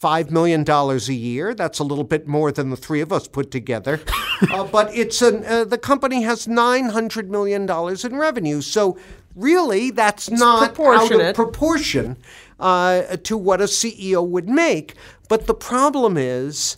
[0.00, 1.54] five million dollars a year.
[1.54, 4.00] That's a little bit more than the three of us put together.
[4.50, 8.62] uh, but it's an uh, the company has nine hundred million dollars in revenue.
[8.62, 8.98] So
[9.36, 12.16] really, that's not out of proportion
[12.58, 14.94] uh, to what a CEO would make.
[15.28, 16.76] But the problem is.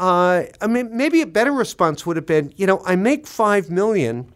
[0.00, 3.68] Uh, I mean, maybe a better response would have been, you know, I make 5
[3.68, 4.32] million,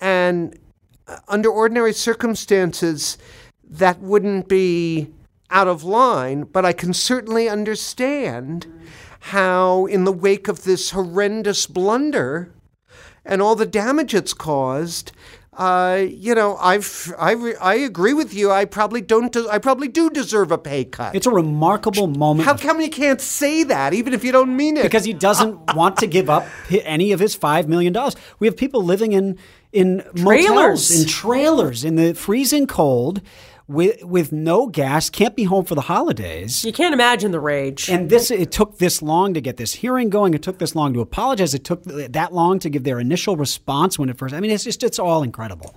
[0.00, 0.58] and
[1.06, 3.16] uh, under ordinary circumstances,
[3.62, 5.12] that wouldn't be
[5.50, 8.66] out of line, but I can certainly understand
[9.20, 12.52] how, in the wake of this horrendous blunder
[13.24, 15.12] and all the damage it's caused,
[15.54, 18.48] uh, you know, I've, I, re- I agree with you.
[18.52, 19.32] I probably don't.
[19.32, 21.16] De- I probably do deserve a pay cut.
[21.16, 22.46] It's a remarkable moment.
[22.46, 24.84] How come you can't say that, even if you don't mean it?
[24.84, 28.14] because he doesn't want to give up any of his five million dollars.
[28.38, 29.36] We have people living in
[29.72, 30.48] in Trailers.
[30.48, 33.20] motels, in trailers, in the freezing cold,
[33.68, 36.64] with with no gas, can't be home for the holidays.
[36.64, 37.88] You can't imagine the rage.
[37.88, 40.34] And this it took this long to get this hearing going.
[40.34, 41.54] It took this long to apologize.
[41.54, 44.34] It took that long to give their initial response when it first.
[44.34, 45.76] I mean, it's just it's all incredible.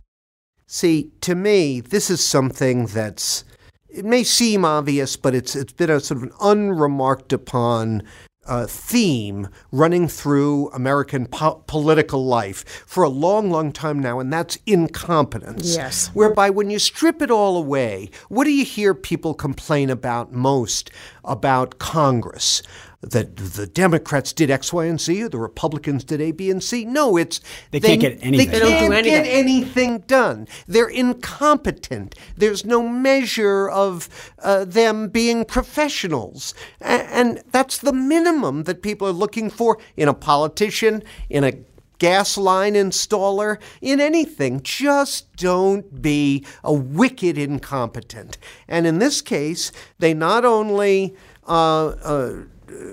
[0.65, 3.43] See, to me, this is something that's
[3.89, 8.03] it may seem obvious, but it's it's been a sort of an unremarked upon
[8.51, 14.31] uh, theme running through American po- political life for a long, long time now, and
[14.31, 15.73] that's incompetence.
[15.73, 16.09] Yes.
[16.13, 20.91] Whereby, when you strip it all away, what do you hear people complain about most
[21.23, 22.61] about Congress?
[23.01, 26.63] That the Democrats did X, Y, and Z, or the Republicans did A, B, and
[26.63, 26.85] C.
[26.85, 28.47] No, it's They can't get anything.
[28.51, 29.23] They They don't can't do anything.
[29.23, 30.47] get anything done.
[30.67, 32.13] They're incompetent.
[32.37, 34.07] There's no measure of
[34.43, 36.53] uh, them being professionals.
[36.79, 41.53] A- and that's the minimum that people are looking for in a politician, in a
[41.97, 44.61] gas line installer, in anything.
[44.61, 48.37] Just don't be a wicked incompetent.
[48.67, 51.15] And in this case, they not only
[51.47, 52.33] uh, uh,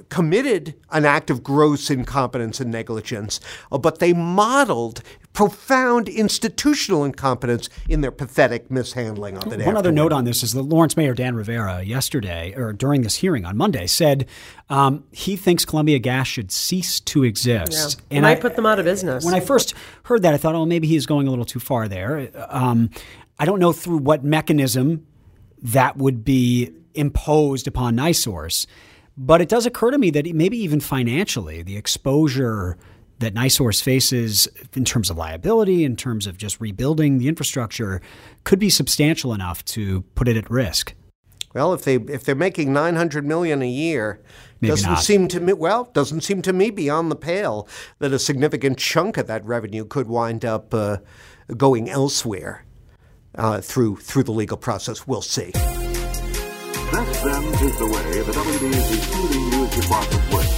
[0.09, 7.69] committed an act of gross incompetence and negligence, uh, but they modeled profound institutional incompetence
[7.89, 9.65] in their pathetic mishandling of it.
[9.65, 13.17] One other note on this is that Lawrence Mayor Dan Rivera yesterday, or during this
[13.17, 14.27] hearing on Monday, said
[14.69, 17.29] um, he thinks Columbia Gas should cease to Yeah.
[17.29, 18.03] exist.
[18.11, 19.25] And I put them out of business.
[19.25, 21.87] When I first heard that, I thought, oh, maybe he's going a little too far
[21.89, 22.31] there.
[22.49, 22.91] Um,
[23.39, 25.07] I don't know through what mechanism
[25.63, 28.67] that would be imposed upon NiSource,
[29.19, 32.79] but it does occur to me that maybe even financially, the exposure
[33.19, 38.01] that NiSource faces in terms of liability, in terms of just rebuilding the infrastructure,
[38.45, 40.95] could be substantial enough to put it at risk.
[41.53, 44.21] Well, if they if they're making 900 million a year,
[44.61, 45.03] Maybe doesn't not.
[45.03, 47.67] seem to me well doesn't seem to me beyond the pale
[47.99, 50.99] that a significant chunk of that revenue could wind up uh,
[51.57, 52.65] going elsewhere
[53.35, 55.07] uh, through through the legal process.
[55.07, 55.53] We'll see.
[56.75, 60.58] This, then, is the way the WD's receiving news department works.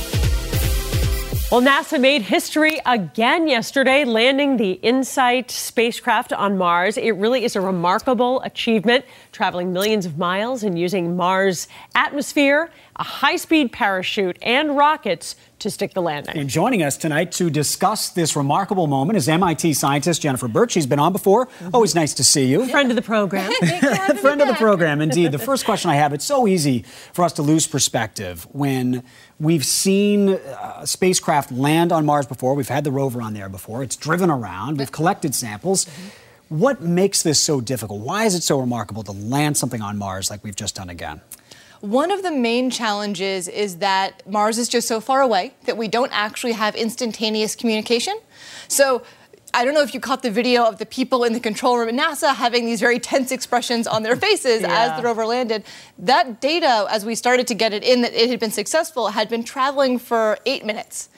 [1.51, 6.97] Well, NASA made history again yesterday, landing the InSight spacecraft on Mars.
[6.97, 13.03] It really is a remarkable achievement, traveling millions of miles and using Mars' atmosphere, a
[13.03, 16.39] high speed parachute, and rockets to stick the landing.
[16.39, 20.73] And joining us tonight to discuss this remarkable moment is MIT scientist Jennifer Birch.
[20.73, 21.47] She's been on before.
[21.47, 21.71] Mm-hmm.
[21.75, 22.67] Always nice to see you.
[22.69, 23.51] Friend of the program.
[24.19, 25.33] Friend of the program, indeed.
[25.33, 29.03] The first question I have it's so easy for us to lose perspective when
[29.40, 32.55] we've seen uh, spacecraft land on Mars before.
[32.55, 33.83] We've had the rover on there before.
[33.83, 34.79] It's driven around.
[34.79, 35.87] We've collected samples.
[36.48, 38.03] What makes this so difficult?
[38.03, 41.22] Why is it so remarkable to land something on Mars like we've just done again?
[41.81, 45.88] One of the main challenges is that Mars is just so far away that we
[45.88, 48.18] don't actually have instantaneous communication.
[48.68, 49.03] So
[49.53, 51.89] I don't know if you caught the video of the people in the control room
[51.89, 54.69] at NASA having these very tense expressions on their faces Yeah.
[54.91, 55.65] as the rover landed.
[55.99, 59.29] That data, as we started to get it in that it had been successful, had
[59.29, 61.09] been traveling for eight minutes.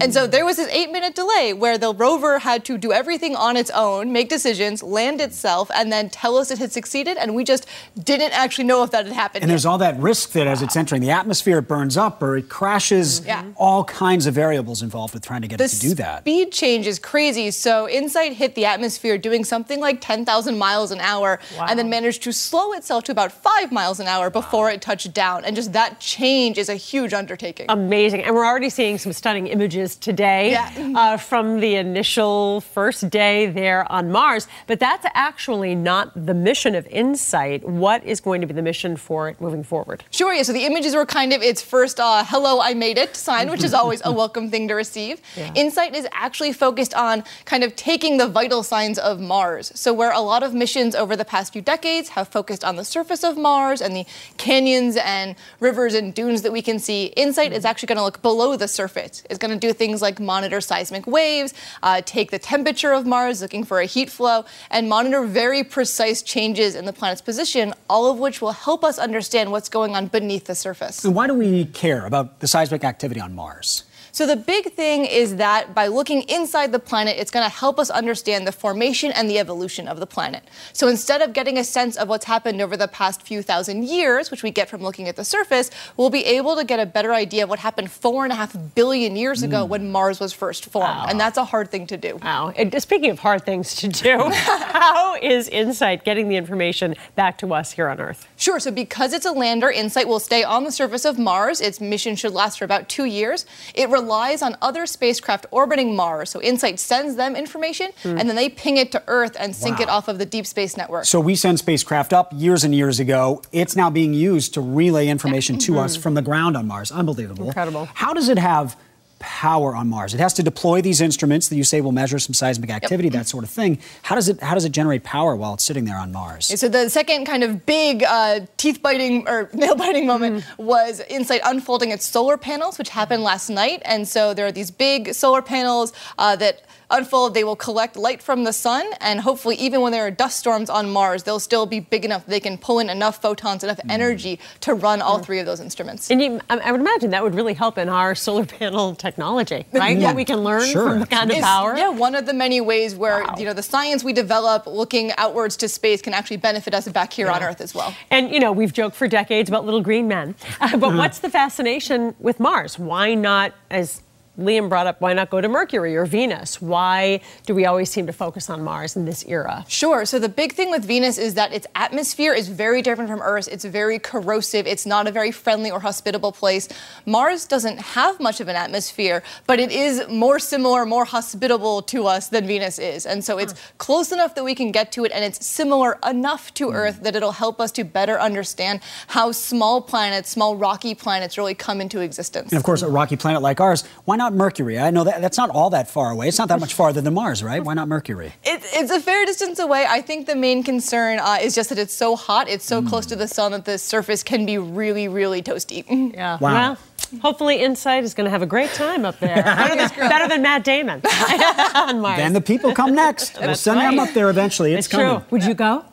[0.00, 3.36] And so there was this eight minute delay where the rover had to do everything
[3.36, 7.16] on its own, make decisions, land itself, and then tell us it had succeeded.
[7.16, 7.66] And we just
[8.02, 9.42] didn't actually know if that had happened.
[9.42, 12.36] And there's all that risk that as it's entering the atmosphere, it burns up or
[12.36, 13.20] it crashes.
[13.20, 13.28] Mm-hmm.
[13.28, 13.44] Yeah.
[13.56, 16.20] All kinds of variables involved with trying to get the it to do that.
[16.22, 17.50] speed change is crazy.
[17.50, 22.22] So InSight hit the atmosphere doing something like 10,000 miles an hour and then managed
[22.24, 25.44] to slow itself to about 5 miles an hour before it touched down.
[25.44, 27.66] And just that change is a huge undertaking.
[27.68, 28.24] Amazing.
[28.24, 30.92] And we're already seeing some stunning images today Yeah.
[30.96, 34.46] uh, from the initial first day there on Mars.
[34.66, 37.64] But that's actually not the mission of InSight.
[37.64, 40.04] What is going to be the mission for it moving forward?
[40.10, 40.42] Sure, yeah.
[40.42, 43.64] So the images were kind of its first uh, hello, I made it sign, which
[43.64, 45.20] is always a welcome thing to receive.
[45.36, 45.52] Yeah.
[45.54, 49.72] Insight is actually focused on kind of taking the vital signs of Mars.
[49.74, 52.84] So, where a lot of missions over the past few decades have focused on the
[52.84, 57.52] surface of Mars and the canyons and rivers and dunes that we can see, Insight
[57.52, 59.22] is actually going to look below the surface.
[59.30, 61.52] It's going to do things like monitor seismic waves,
[61.82, 66.22] uh, take the temperature of Mars, looking for a heat flow, and monitor very precise
[66.22, 70.06] changes in the planet's position, all of which will help us understand what's going on
[70.06, 71.04] beneath the surface.
[71.04, 73.84] And why do we care about the seismic activity on Mars?
[74.14, 77.78] So, the big thing is that by looking inside the planet, it's going to help
[77.78, 80.42] us understand the formation and the evolution of the planet.
[80.74, 84.30] So, instead of getting a sense of what's happened over the past few thousand years,
[84.30, 87.14] which we get from looking at the surface, we'll be able to get a better
[87.14, 89.68] idea of what happened four and a half billion years ago mm.
[89.68, 91.08] when Mars was first formed.
[91.08, 92.18] And that's a hard thing to do.
[92.22, 92.52] Wow.
[92.54, 97.54] And speaking of hard things to do, how is InSight getting the information back to
[97.54, 98.28] us here on Earth?
[98.36, 98.60] Sure.
[98.60, 101.62] So because it's a lander, InSight will stay on the surface of Mars.
[101.62, 103.46] Its mission should last for about two years.
[103.74, 106.30] It relies on other spacecraft orbiting Mars.
[106.30, 108.18] So InSight sends them information, Hmm.
[108.18, 109.82] and then they ping it to Earth and sync Wow.
[109.84, 111.04] it off of the Deep Space Network.
[111.04, 113.42] So we send spacecraft up years and years ago.
[113.52, 116.90] It's now being used to relay information to us from the ground on Mars.
[116.90, 117.46] Unbelievable.
[117.46, 117.88] Incredible.
[117.94, 118.76] How does it have
[119.22, 120.12] power on Mars?
[120.12, 123.26] It has to deploy these instruments that you say will measure some seismic activity, that
[123.28, 123.78] sort of thing.
[124.02, 126.50] How does it how does it generate power while it's sitting there on Mars?
[126.50, 131.90] Okay, So the second kind of big uh, teeth-biting or nail-biting moment was Insight unfolding
[131.90, 133.80] its solar panels, which happened last night.
[133.84, 137.34] And so there are these big solar panels uh, that unfold.
[137.34, 140.70] They will collect light from the sun, and hopefully, even when there are dust storms
[140.70, 144.38] on Mars, they'll still be big enough they can pull in enough photons, enough energy
[144.60, 146.10] to run all three of those instruments.
[146.10, 149.66] And you, I I would imagine that would really help in our solar panel technology,
[149.72, 149.98] right?
[149.98, 150.06] Yeah.
[150.08, 151.76] What we can learn from the kind of It's- power.
[151.76, 155.56] Yeah, one of the many ways where you know the science we develop looking outwards
[155.58, 157.94] to space can actually benefit us back here on Earth as well.
[158.10, 161.30] And you know, we've joked for decades about little green men, Uh, but what's the
[161.30, 162.78] fascination with Mars?
[162.78, 164.02] Why not, as
[164.38, 166.60] Liam brought up, why not go to Mercury or Venus?
[166.62, 169.66] Why do we always seem to focus on Mars in this era?
[169.68, 170.06] Sure.
[170.06, 173.46] So the big thing with Venus is that its atmosphere is very different from Earth.
[173.52, 174.66] It's very corrosive.
[174.66, 176.66] It's not a very friendly or hospitable place.
[177.04, 182.06] Mars doesn't have much of an atmosphere, but it is more similar, more hospitable to
[182.06, 183.04] us than Venus is.
[183.04, 183.58] And so it's hmm.
[183.76, 186.74] close enough that we can get to it, and it's similar enough to hmm.
[186.74, 191.54] Earth that it'll help us to better understand how small planets, small rocky planets, really
[191.54, 192.50] come into existence.
[192.50, 194.78] And of course, a rocky planet like ours, why not Mercury?
[194.78, 196.28] I know that that's not all that far away.
[196.28, 197.62] It's not that much farther than Mars, right?
[197.64, 198.32] Why not Mercury?
[198.44, 199.86] It, it's a fair distance away.
[199.88, 203.06] I think the main concern uh, is just that it's so hot, it's so close
[203.06, 205.84] to the sun that the surface can be really, really toasty.
[206.14, 206.38] Yeah.
[206.40, 206.52] Wow.
[206.52, 206.78] Well,
[207.20, 209.36] Hopefully, Insight is going to have a great time up there.
[209.42, 211.02] better, than, better than Matt Damon
[211.74, 212.16] on Mars.
[212.18, 213.34] Then the people come next.
[213.38, 214.72] we'll That's send them up there eventually.
[214.72, 215.06] It's, It's coming.
[215.20, 215.24] true.
[215.30, 215.84] Would you go?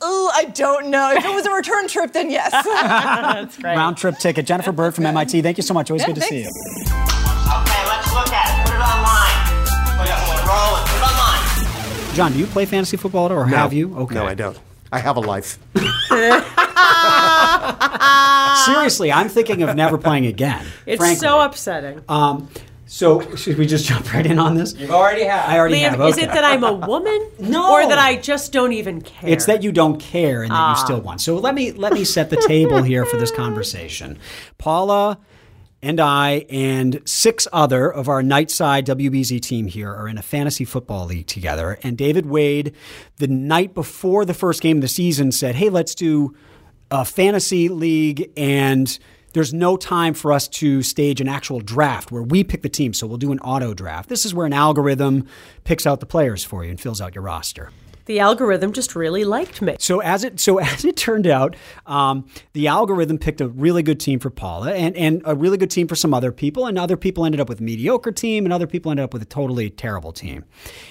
[0.00, 1.10] Oh, I don't know.
[1.12, 2.52] If it was a return trip, then yes.
[2.52, 3.76] That's great.
[3.76, 4.46] Round trip ticket.
[4.46, 5.42] Jennifer Bird from MIT.
[5.42, 5.90] Thank you so much.
[5.90, 7.15] Always Yeah, good to see you.
[12.16, 13.54] John, do you play fantasy football at all, or No.
[13.58, 13.94] have you?
[13.94, 14.14] Okay.
[14.14, 14.58] No, I don't.
[14.90, 15.58] I have a life.
[18.64, 20.64] Seriously, I'm thinking of never playing again.
[20.86, 21.16] It's frankly.
[21.20, 22.00] so upsetting.
[22.08, 22.48] Um,
[22.86, 24.74] so should we just jump right in on this?
[24.74, 25.46] You've already had.
[25.50, 26.00] I already Liam, have.
[26.08, 27.28] is it that I'm a woman?
[27.38, 27.70] No.
[27.72, 29.28] Or that I just don't even care?
[29.28, 30.70] It's that you don't care and that Ah.
[30.80, 31.20] you still want.
[31.20, 34.18] So let me let me set the table here for this conversation.
[34.56, 35.18] Paula
[35.86, 40.64] and I and six other of our Nightside WBZ team here are in a fantasy
[40.64, 41.78] football league together.
[41.84, 42.74] And David Wade,
[43.18, 46.34] the night before the first game of the season, said, "Hey, let's do
[46.90, 48.98] a fantasy league and."
[49.32, 52.94] There's no time for us to stage an actual draft where we pick the team.
[52.94, 54.08] So we'll do an auto draft.
[54.08, 55.26] This is where an algorithm
[55.62, 57.70] picks out the players for you and fills out your roster.
[58.06, 59.76] The algorithm just really liked me.
[59.78, 61.54] So as it so as it turned out,
[61.86, 65.70] um, the algorithm picked a really good team for Paula and and a really good
[65.70, 68.52] team for some other people, and other people ended up with a mediocre team, and
[68.52, 70.44] other people ended up with a totally terrible team.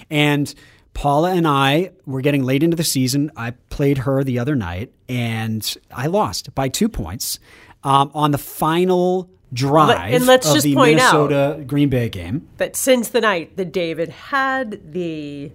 [0.09, 0.53] And
[0.93, 3.32] Paula and I were getting late into the season.
[3.36, 7.39] I played her the other night, and I lost by two points
[7.84, 12.09] um, on the final drive and let's of just the point out- Minnesota Green Bay
[12.09, 12.47] game.
[12.57, 15.51] But since the night that David had the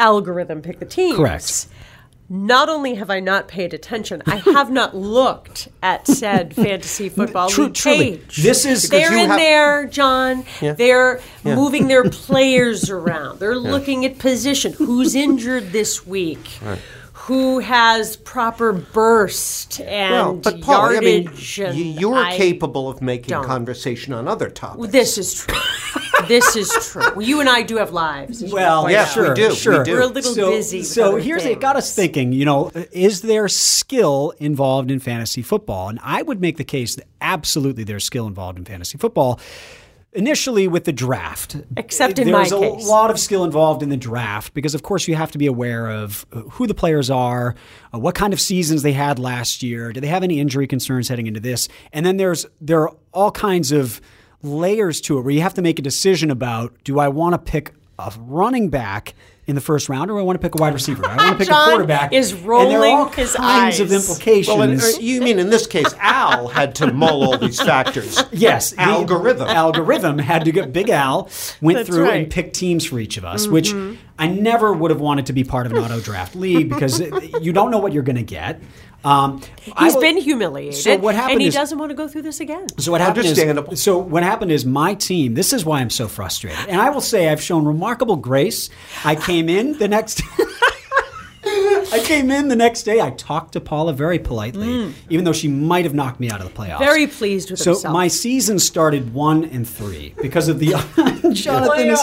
[0.00, 1.66] algorithm pick the teams, Correct.
[2.32, 7.48] Not only have I not paid attention, I have not looked at said fantasy football
[7.50, 8.16] True- league truly.
[8.18, 8.36] page.
[8.36, 10.44] This is- they're in have- there, John.
[10.60, 10.74] Yeah.
[10.74, 11.56] They're Yeah.
[11.56, 13.40] moving their players around.
[13.40, 14.74] They're looking at position.
[14.74, 16.60] Who's injured this week?
[17.30, 21.60] Who has proper burst and well, but Paul, I mean, yardage?
[21.60, 23.44] and you're I capable of making don't.
[23.44, 24.88] conversation on other topics.
[24.90, 25.56] This is true.
[26.26, 27.08] this is true.
[27.14, 28.42] Well, you and I do have lives.
[28.52, 29.28] Well, yeah, yes, out.
[29.28, 29.92] we do, we Sure, do.
[29.92, 30.82] We're a little so, busy.
[30.82, 32.32] So other here's it got us thinking.
[32.32, 35.88] You know, is there skill involved in fantasy football?
[35.88, 39.38] And I would make the case that absolutely there's skill involved in fantasy football.
[40.12, 42.50] Initially, with the draft, Except in my case.
[42.50, 45.38] there's a lot of skill involved in the draft because, of course, you have to
[45.38, 47.54] be aware of who the players are,
[47.94, 51.08] uh, what kind of seasons they had last year, do they have any injury concerns
[51.08, 54.00] heading into this, and then there's there are all kinds of
[54.42, 57.38] layers to it where you have to make a decision about do I want to
[57.38, 59.14] pick a running back
[59.46, 61.04] in the first round or do I want to pick a wide receiver?
[61.04, 62.12] I want to pick John a quarterback.
[62.12, 64.56] is rolling and there are all his kinds of implications.
[64.56, 68.22] Well, and, uh, you mean in this case, Al had to mull all these factors.
[68.32, 69.48] Yes, the algorithm.
[69.48, 71.28] algorithm had to get Big Al
[71.60, 72.22] went That's through right.
[72.22, 73.74] and picked teams for each of us, which
[74.18, 77.00] I never would have wanted to be part of an auto draft league because
[77.40, 78.60] you don't know what you're going to get.
[79.04, 79.40] Um,
[79.76, 80.74] I He's will- been humiliated.
[80.78, 82.66] So what happened And he is- doesn't want to go through this again.
[82.78, 83.72] So what happened Understandable.
[83.72, 85.34] is so what happened is my team.
[85.34, 88.68] This is why I'm so frustrated, and I will say I've shown remarkable grace.
[89.04, 90.22] I came in the next.
[91.92, 93.00] I came in the next day.
[93.00, 94.92] I talked to Paula very politely, mm.
[95.08, 96.78] even though she might have knocked me out of the playoffs.
[96.78, 97.64] Very pleased with her.
[97.64, 97.92] so himself.
[97.92, 100.68] my season started one and three because of the
[101.32, 102.00] Jonathan is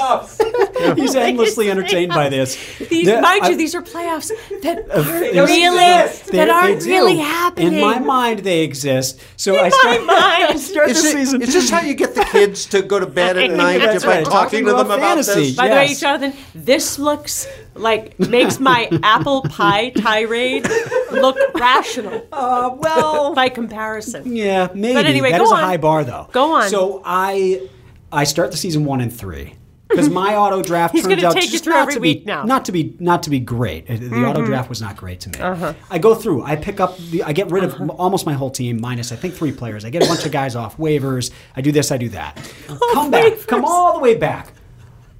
[0.95, 2.55] he's endlessly entertained by this.
[2.77, 4.29] These, The- mind I- you, these are playoffs
[4.61, 5.77] that aren't really.
[5.77, 7.73] They- that aren't really happening.
[7.73, 9.19] In my mind, they exist.
[9.38, 10.09] So In I my start, mind.
[10.19, 11.41] I start the it- season.
[11.41, 14.25] is this how you get the kids to go to bed at night by right.
[14.25, 15.47] talking to them about fantasy.
[15.47, 15.55] this?
[15.55, 17.47] By the way, Jonathan, this looks
[17.80, 20.67] like makes my apple pie tirade
[21.11, 22.25] look rational.
[22.38, 24.36] Uh, well, by comparison.
[24.36, 24.93] Yeah, maybe.
[24.93, 25.59] But anyway, that go is on.
[25.59, 26.30] a high bar, though.
[26.32, 26.69] Go on.
[26.69, 27.67] So I,
[28.11, 29.55] I start the season one and three
[29.89, 32.43] because my auto draft He's turns out just not every to be week now.
[32.43, 33.89] not to be not to be great.
[33.89, 34.45] Uh, The auto Mhm.
[34.45, 35.39] draft was not great to me.
[35.39, 35.73] Uh-huh.
[35.89, 36.43] I go through.
[36.43, 36.97] I pick up.
[37.09, 39.84] The, I get rid of m- almost my whole team minus I think three players.
[39.86, 41.32] I get a bunch of guys off waivers.
[41.55, 41.91] I do this.
[41.91, 42.38] I do that.
[42.93, 43.34] come back.
[43.47, 44.51] Come all the way back.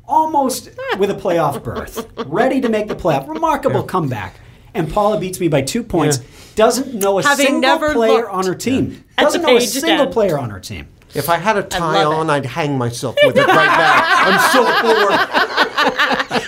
[0.08, 3.28] Almost with a playoff berth, ready to make the playoff.
[3.28, 4.40] Remarkable comeback.
[4.74, 6.20] And Paula beats me by two points.
[6.56, 9.04] Doesn't know a Having single never player on her team.
[9.18, 10.14] at Doesn't know a single again.
[10.14, 10.88] player on her team.
[11.14, 12.16] If I had a tie love it.
[12.20, 14.02] on, I'd hang myself with it right now.
[14.28, 15.67] I'm so bored.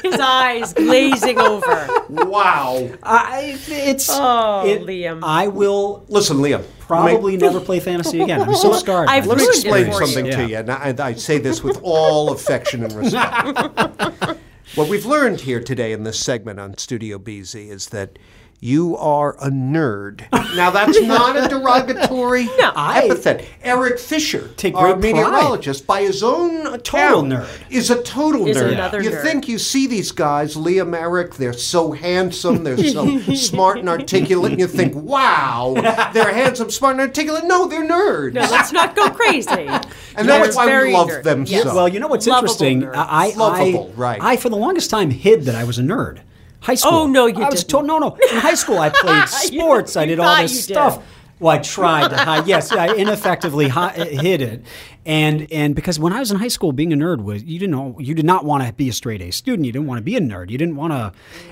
[0.04, 1.88] His eyes glazing over.
[2.10, 2.90] Wow.
[3.04, 5.20] I, it's Oh, it- Liam.
[5.24, 6.64] I will Listen, Liam.
[6.80, 8.42] probably never play fantasy again.
[8.42, 9.10] I'm so scarred.
[9.10, 10.32] I've Let me this it explain for something you.
[10.32, 14.38] to you, and I, I say this with all affection and respect.
[14.76, 18.18] what we've learned here today in this segment on Studio BZ is that
[18.62, 20.26] You are a nerd.
[20.56, 23.46] Now that's not a derogatory epithet.
[23.64, 25.24] Eric Fisher, Take our great pride.
[25.24, 27.48] meteorologist, by his own account, Total nerd.
[27.70, 29.02] is a total Is nerd.
[29.04, 29.22] you nerd.
[29.22, 34.52] think you see these guys, Liam Eric, they're so handsome, they're so smart and articulate,
[34.52, 35.74] and you think, wow,
[36.14, 37.46] they're handsome, smart, and articulate.
[37.46, 38.34] No, they're nerds.
[38.34, 39.50] No, let's not go crazy.
[39.52, 41.24] and that's why we very love nerd.
[41.24, 41.64] them Yes.
[41.64, 41.76] so.
[41.76, 42.82] Well, you know what's Lovable interesting?
[42.82, 42.96] nerds.
[42.96, 44.20] I, I, Lovable, right.
[44.22, 46.20] I, for the longest time, hid that I was a nerd.
[46.62, 46.92] High school.
[46.94, 47.70] Oh, no, you I was didn't.
[47.70, 48.16] told no, no.
[48.32, 49.96] In high school, I played sports.
[49.96, 50.74] I did all this you did.
[50.74, 51.04] stuff.
[51.40, 52.48] Well, I tried to hide.
[52.48, 54.66] Yes, I ineffectively hi- hid it,
[55.06, 57.72] and and because when I was in high school, being a nerd was you didn't
[57.72, 59.66] know you did not want to be a straight A student.
[59.66, 60.50] You didn't want to be a nerd.
[60.50, 60.92] You didn't want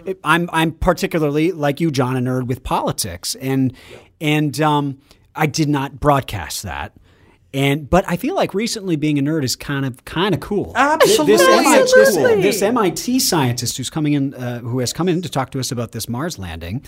[0.03, 0.17] to.
[0.25, 3.71] I'm I'm particularly like you, John, a nerd with politics, and
[4.19, 4.97] and um,
[5.33, 6.91] I did not broadcast that.
[7.57, 10.73] And but I feel like recently being a nerd is kind of kind of cool.
[10.75, 15.23] Absolutely, This, MIT, this, this MIT scientist who's coming in, uh, who has come in
[15.23, 16.83] to talk to us about this Mars landing,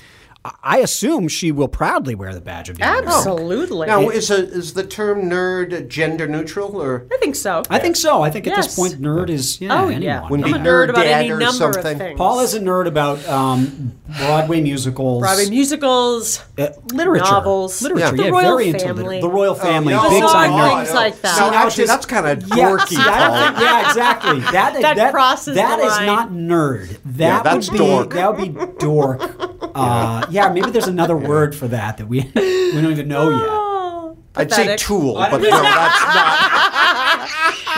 [0.46, 3.06] I- I assume she will proudly wear the badge of being nerd.
[3.08, 3.88] Absolutely.
[3.88, 7.06] Now, is, a, is the term nerd gender neutral or?
[7.12, 7.62] I think so.
[7.70, 8.22] I think so.
[8.22, 8.68] I think at Yes.
[8.68, 9.74] this point, nerd is yeah.
[9.74, 10.02] Oh, anyone.
[10.02, 10.30] yeah.
[10.30, 11.92] Wouldn't I'm be a nerd about dad any or number something.
[11.94, 12.18] of things.
[12.18, 18.16] Paul is a nerd about um, Broadway musicals, Broadway musicals, uh, literature, novels, literature.
[18.16, 19.20] the yeah, royal very into family.
[19.20, 20.78] the royal family, no, big oh, time no, nerd.
[20.86, 21.38] things like that.
[21.38, 22.88] No, now actually, just- that's kind of Yeah, dorky.
[22.88, 24.40] see, I don't think, yeah, exactly.
[24.54, 26.06] That That crosses that the is line.
[26.06, 26.98] not nerd.
[27.04, 28.10] That Yeah, that's would be dork.
[28.14, 29.32] that would be dork.
[29.76, 33.47] Uh, yeah, maybe there's another word for that that we we don't even know yet.
[33.49, 34.80] Oh, I'd say pathetic.
[34.86, 37.30] tool, but no, that's not.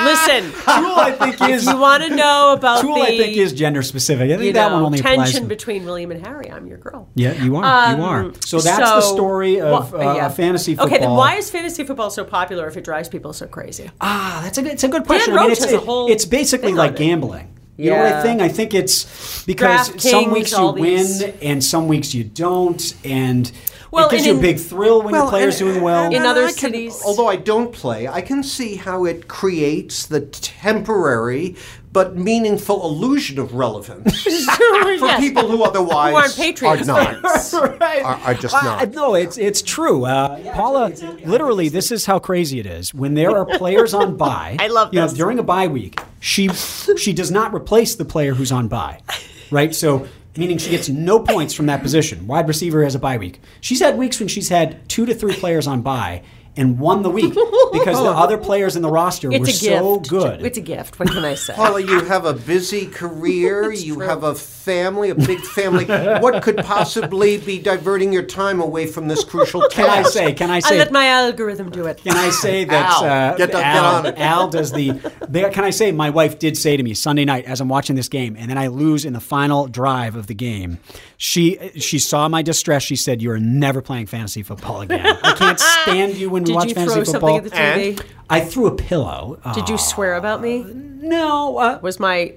[0.03, 2.95] Listen, Tool, I think is you want to know about Tool.
[2.95, 4.25] the I think is gender specific.
[4.31, 5.17] I think you that know, one only applies.
[5.17, 7.07] tension to- between William and Harry, I'm your girl.
[7.13, 7.95] yeah, you are.
[7.95, 8.19] you are.
[8.25, 10.29] Um, So that's the so- story of wha- uh, yeah.
[10.29, 10.87] fantasy football.
[10.87, 13.91] Okay, then why is fantasy football so popular if it drives people so crazy?
[14.01, 15.33] Ah, that's a good, it's a good question.
[15.33, 16.97] I Roach mean, it's, has a whole it's basically thing like it.
[16.97, 17.50] gambling.
[17.77, 18.41] You know what I think?
[18.41, 22.93] I think it's because some DraftKings, weeks you win these- and some weeks you don't,
[23.03, 23.51] and
[23.89, 26.11] Well, it gives and you a big thrill when your player's and- doing well.
[26.13, 30.05] In other I can- cities- although I don't play, I can see how it creates
[30.05, 31.55] the temporary
[31.93, 35.19] but meaningful illusion of relevance for Yes.
[35.19, 37.79] people who otherwise Who aren't Patriots are not.
[37.81, 38.01] right.
[38.03, 38.81] Are, are just I- not.
[38.81, 40.05] I- no, it's it's true.
[40.05, 40.91] Uh, Paula,
[41.25, 42.93] literally, this is how crazy it is.
[42.93, 46.47] When there are players on bye, I love you know, during a bye week, she
[46.47, 49.01] she does not replace the player who's on bye,
[49.51, 49.75] right?
[49.75, 50.07] So.
[50.37, 52.25] Meaning she gets no points from that position.
[52.25, 53.41] Wide receiver has a bye week.
[53.59, 56.23] She's had weeks when she's had two to three players on bye
[56.57, 57.33] and won the week
[57.73, 60.45] because the other players in the roster It's were a so good.
[60.45, 60.99] It's a gift.
[60.99, 61.53] What can I say?
[61.53, 63.71] Paula, you have a busy career.
[63.71, 65.85] you have a family, a big family.
[65.85, 69.75] what could possibly be diverting your time away from this crucial task?
[69.75, 70.33] Can I say?
[70.33, 70.75] Can I say?
[70.75, 71.97] I let my algorithm do it.
[72.03, 74.17] Can I say that Al, uh, get the- get on it.
[74.17, 74.91] Al does the,
[75.27, 75.49] the?
[75.51, 78.09] Can I say my wife did say to me Sunday night as I'm watching this
[78.09, 80.79] game, and then I lose in the final drive of the game.
[81.17, 82.83] She she saw my distress.
[82.83, 85.05] She said, "You are never playing fantasy football again.
[85.23, 88.01] I can't stand you when we Did watch you fantasy throw football." something at the
[88.01, 88.05] TV?
[88.29, 89.39] I threw a pillow.
[89.53, 90.63] Did you swear about me?
[90.65, 91.57] No.
[91.57, 92.33] Uh, Was my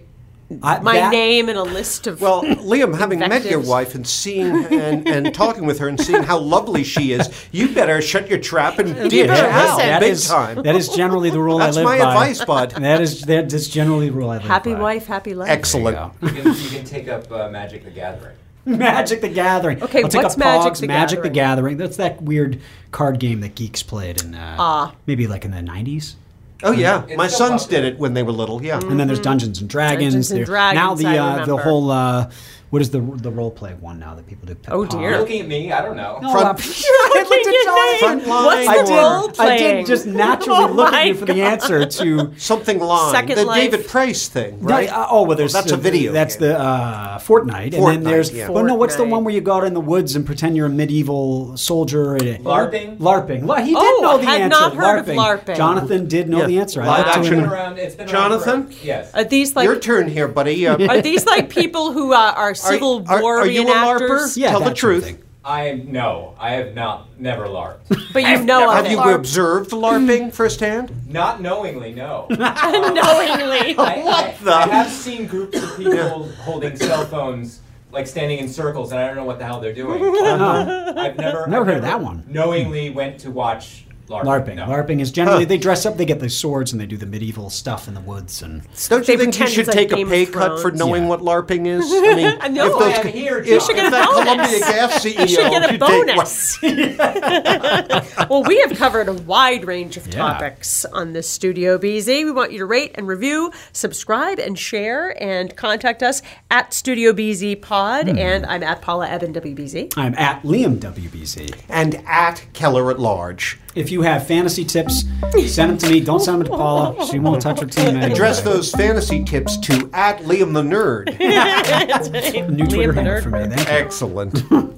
[0.63, 4.07] I- my that- name in a list of Well, Liam, having met your wife and
[4.07, 8.29] seeing and, and talking with her and seeing how lovely she is, you better shut
[8.29, 9.89] your trap and ditch better Al listen.
[9.89, 10.63] That big is- time.
[10.63, 11.99] that is generally the rule That's I live by.
[11.99, 12.27] That's my by.
[12.29, 12.71] advice, bud.
[12.83, 14.81] That is that is generally the rule I live happy by.
[14.81, 15.49] wife, happy life.
[15.49, 15.97] Excellent.
[16.23, 18.37] You can, you can take up uh, Magic the Gathering.
[18.79, 19.83] Magic the Gathering.
[19.83, 21.77] Okay, I'll take what's up Magic Pogs, the Magic the Gathering?
[21.77, 21.77] Gathering.
[21.77, 22.61] That's that weird
[22.91, 24.95] card game that geeks played in uh, Ah.
[25.07, 26.17] maybe like in the nineties.
[26.63, 27.83] Oh yeah, It's my sons popular.
[27.83, 28.63] did it when they were little.
[28.65, 28.79] Yeah.
[28.81, 30.15] And then there's Dungeons and Dragons.
[30.15, 32.31] Dungeons and Dragons, now the I uh, the whole uh,
[32.71, 34.57] what is the the role play one now that people do?
[34.69, 35.01] Oh, Pong.
[35.01, 35.11] dear.
[35.11, 35.71] You're looking at me.
[35.73, 36.19] I don't know.
[36.21, 38.95] No, Front- You're looking at Front line What's I the did.
[38.97, 39.77] role I playing?
[39.77, 41.41] did just naturally Oh look at my you for the God.
[41.41, 42.33] answer to.
[42.37, 43.13] Something line.
[43.13, 43.71] Second the Life.
[43.71, 44.89] David Price thing, No, right?
[44.91, 46.49] uh, oh well, there's that's a uh, video That's game.
[46.49, 48.33] the uh, Fortnite, and then Fortnite, there's.
[48.33, 48.49] yeah.
[48.49, 49.11] Well, no, what's the Fortnite.
[49.11, 52.15] one where you go out in the woods and pretend you're a medieval soldier?
[52.17, 52.99] And, LARPing?
[52.99, 53.45] LARPing.
[53.47, 54.49] La- He did Oh, know the had answer.
[54.61, 55.17] not heard of LARPing.
[55.45, 55.57] LARPing.
[55.57, 56.47] Jonathan did know Yeah.
[56.47, 56.83] the answer.
[56.85, 57.35] Live looked to It's action.
[57.37, 57.53] been him.
[57.53, 57.79] around.
[57.79, 58.51] It's been Jonathan?
[58.63, 58.75] around.
[58.75, 59.11] For, yes.
[59.15, 60.67] Are these like Your turn here, buddy.
[60.67, 64.09] Uh, are these like people who uh, are Civil are, War are you a reenactors?
[64.09, 64.37] LARPer?
[64.37, 65.05] Yeah, Tell the that truth.
[65.05, 65.19] thing.
[65.47, 66.35] I no.
[66.39, 67.21] I have not.
[67.21, 67.81] Never LARPed.
[68.15, 68.93] But you know of Have it.
[68.93, 71.07] you observed LARPing firsthand?
[71.13, 71.93] not knowingly.
[71.93, 72.27] No.
[72.31, 73.77] knowingly.
[73.77, 77.61] I, I, the- I have seen groups of people holding cell phones,
[77.93, 80.03] like standing in circles, and I don't know what the hell they're doing.
[80.03, 80.93] Uh-huh.
[80.97, 82.25] I've never, Never I've heard of that one.
[82.27, 84.57] Knowingly went to watch LARPing.
[84.67, 87.49] LARPing is generally they dress up, they get the swords, and they do the medieval
[87.51, 88.43] stuff in the woods.
[88.43, 91.09] And Don't They you think you should like take a pay cut for knowing Yeah.
[91.09, 91.85] what LARPing is?
[91.93, 92.67] I mean, I know.
[92.67, 94.15] if those, I am here, if, You should get a bonus.
[94.25, 96.59] Columbia Gas CEO You should get a bonus.
[96.59, 100.15] Take, well, we have covered a wide range of Yeah.
[100.17, 102.25] topics on this Studio BZ.
[102.25, 107.13] We want you to rate and review, subscribe and share, and contact us at Studio
[107.13, 108.09] BZ Pod.
[108.09, 108.19] Hmm.
[108.19, 109.95] And I'm at Paula Ebben WBZ.
[109.97, 111.55] I'm at Liam WBZ.
[111.69, 113.59] and at Keller at large.
[113.75, 115.05] If you have fantasy tips,
[115.47, 116.01] send them to me.
[116.01, 117.07] Don't send them to Paula.
[117.07, 118.13] She won't touch her team anyway.
[118.13, 121.07] Address those fantasy tips to at Liam the Nerd.
[122.51, 123.57] New Twitter Liam the handle Nerd for me.
[123.57, 123.75] Thank you.
[123.75, 124.53] Excellent.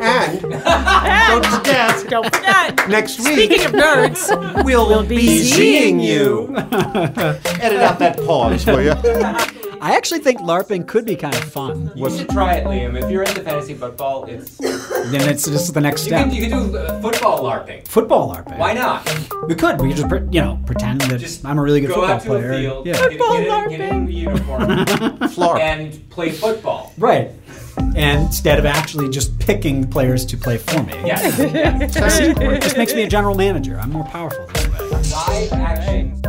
[0.00, 2.88] and don't forget, Don't forget.
[2.88, 6.54] next week Speaking of nerds, we'll, be be seeing seeing you.
[6.56, 9.53] Edit out that pause, will you?
[9.84, 11.92] I actually think LARPing could be kind of fun.
[11.94, 12.98] You should try it, Liam.
[13.02, 14.78] If you're into fantasy football, it's you
[15.10, 16.24] Then it's just the next step.
[16.24, 17.86] can you can do uh, football LARPing.
[17.86, 18.56] Football LARPing.
[18.56, 19.04] Why not?
[19.46, 19.78] We could.
[19.82, 22.12] We could just, pre- you know, pretend that Just I'm a really good Go football
[22.12, 22.52] out to player.
[22.52, 22.92] a field, Yeah.
[22.94, 24.86] get, get, in, get in the uniform,
[25.28, 25.62] Florida.
[25.64, 26.94] and play football.
[26.96, 27.30] Right.
[27.76, 30.94] And instead of actually just picking players to play for me.
[31.04, 31.38] Yes.
[31.38, 33.78] It just makes me a general manager.
[33.78, 36.22] I'm more powerful than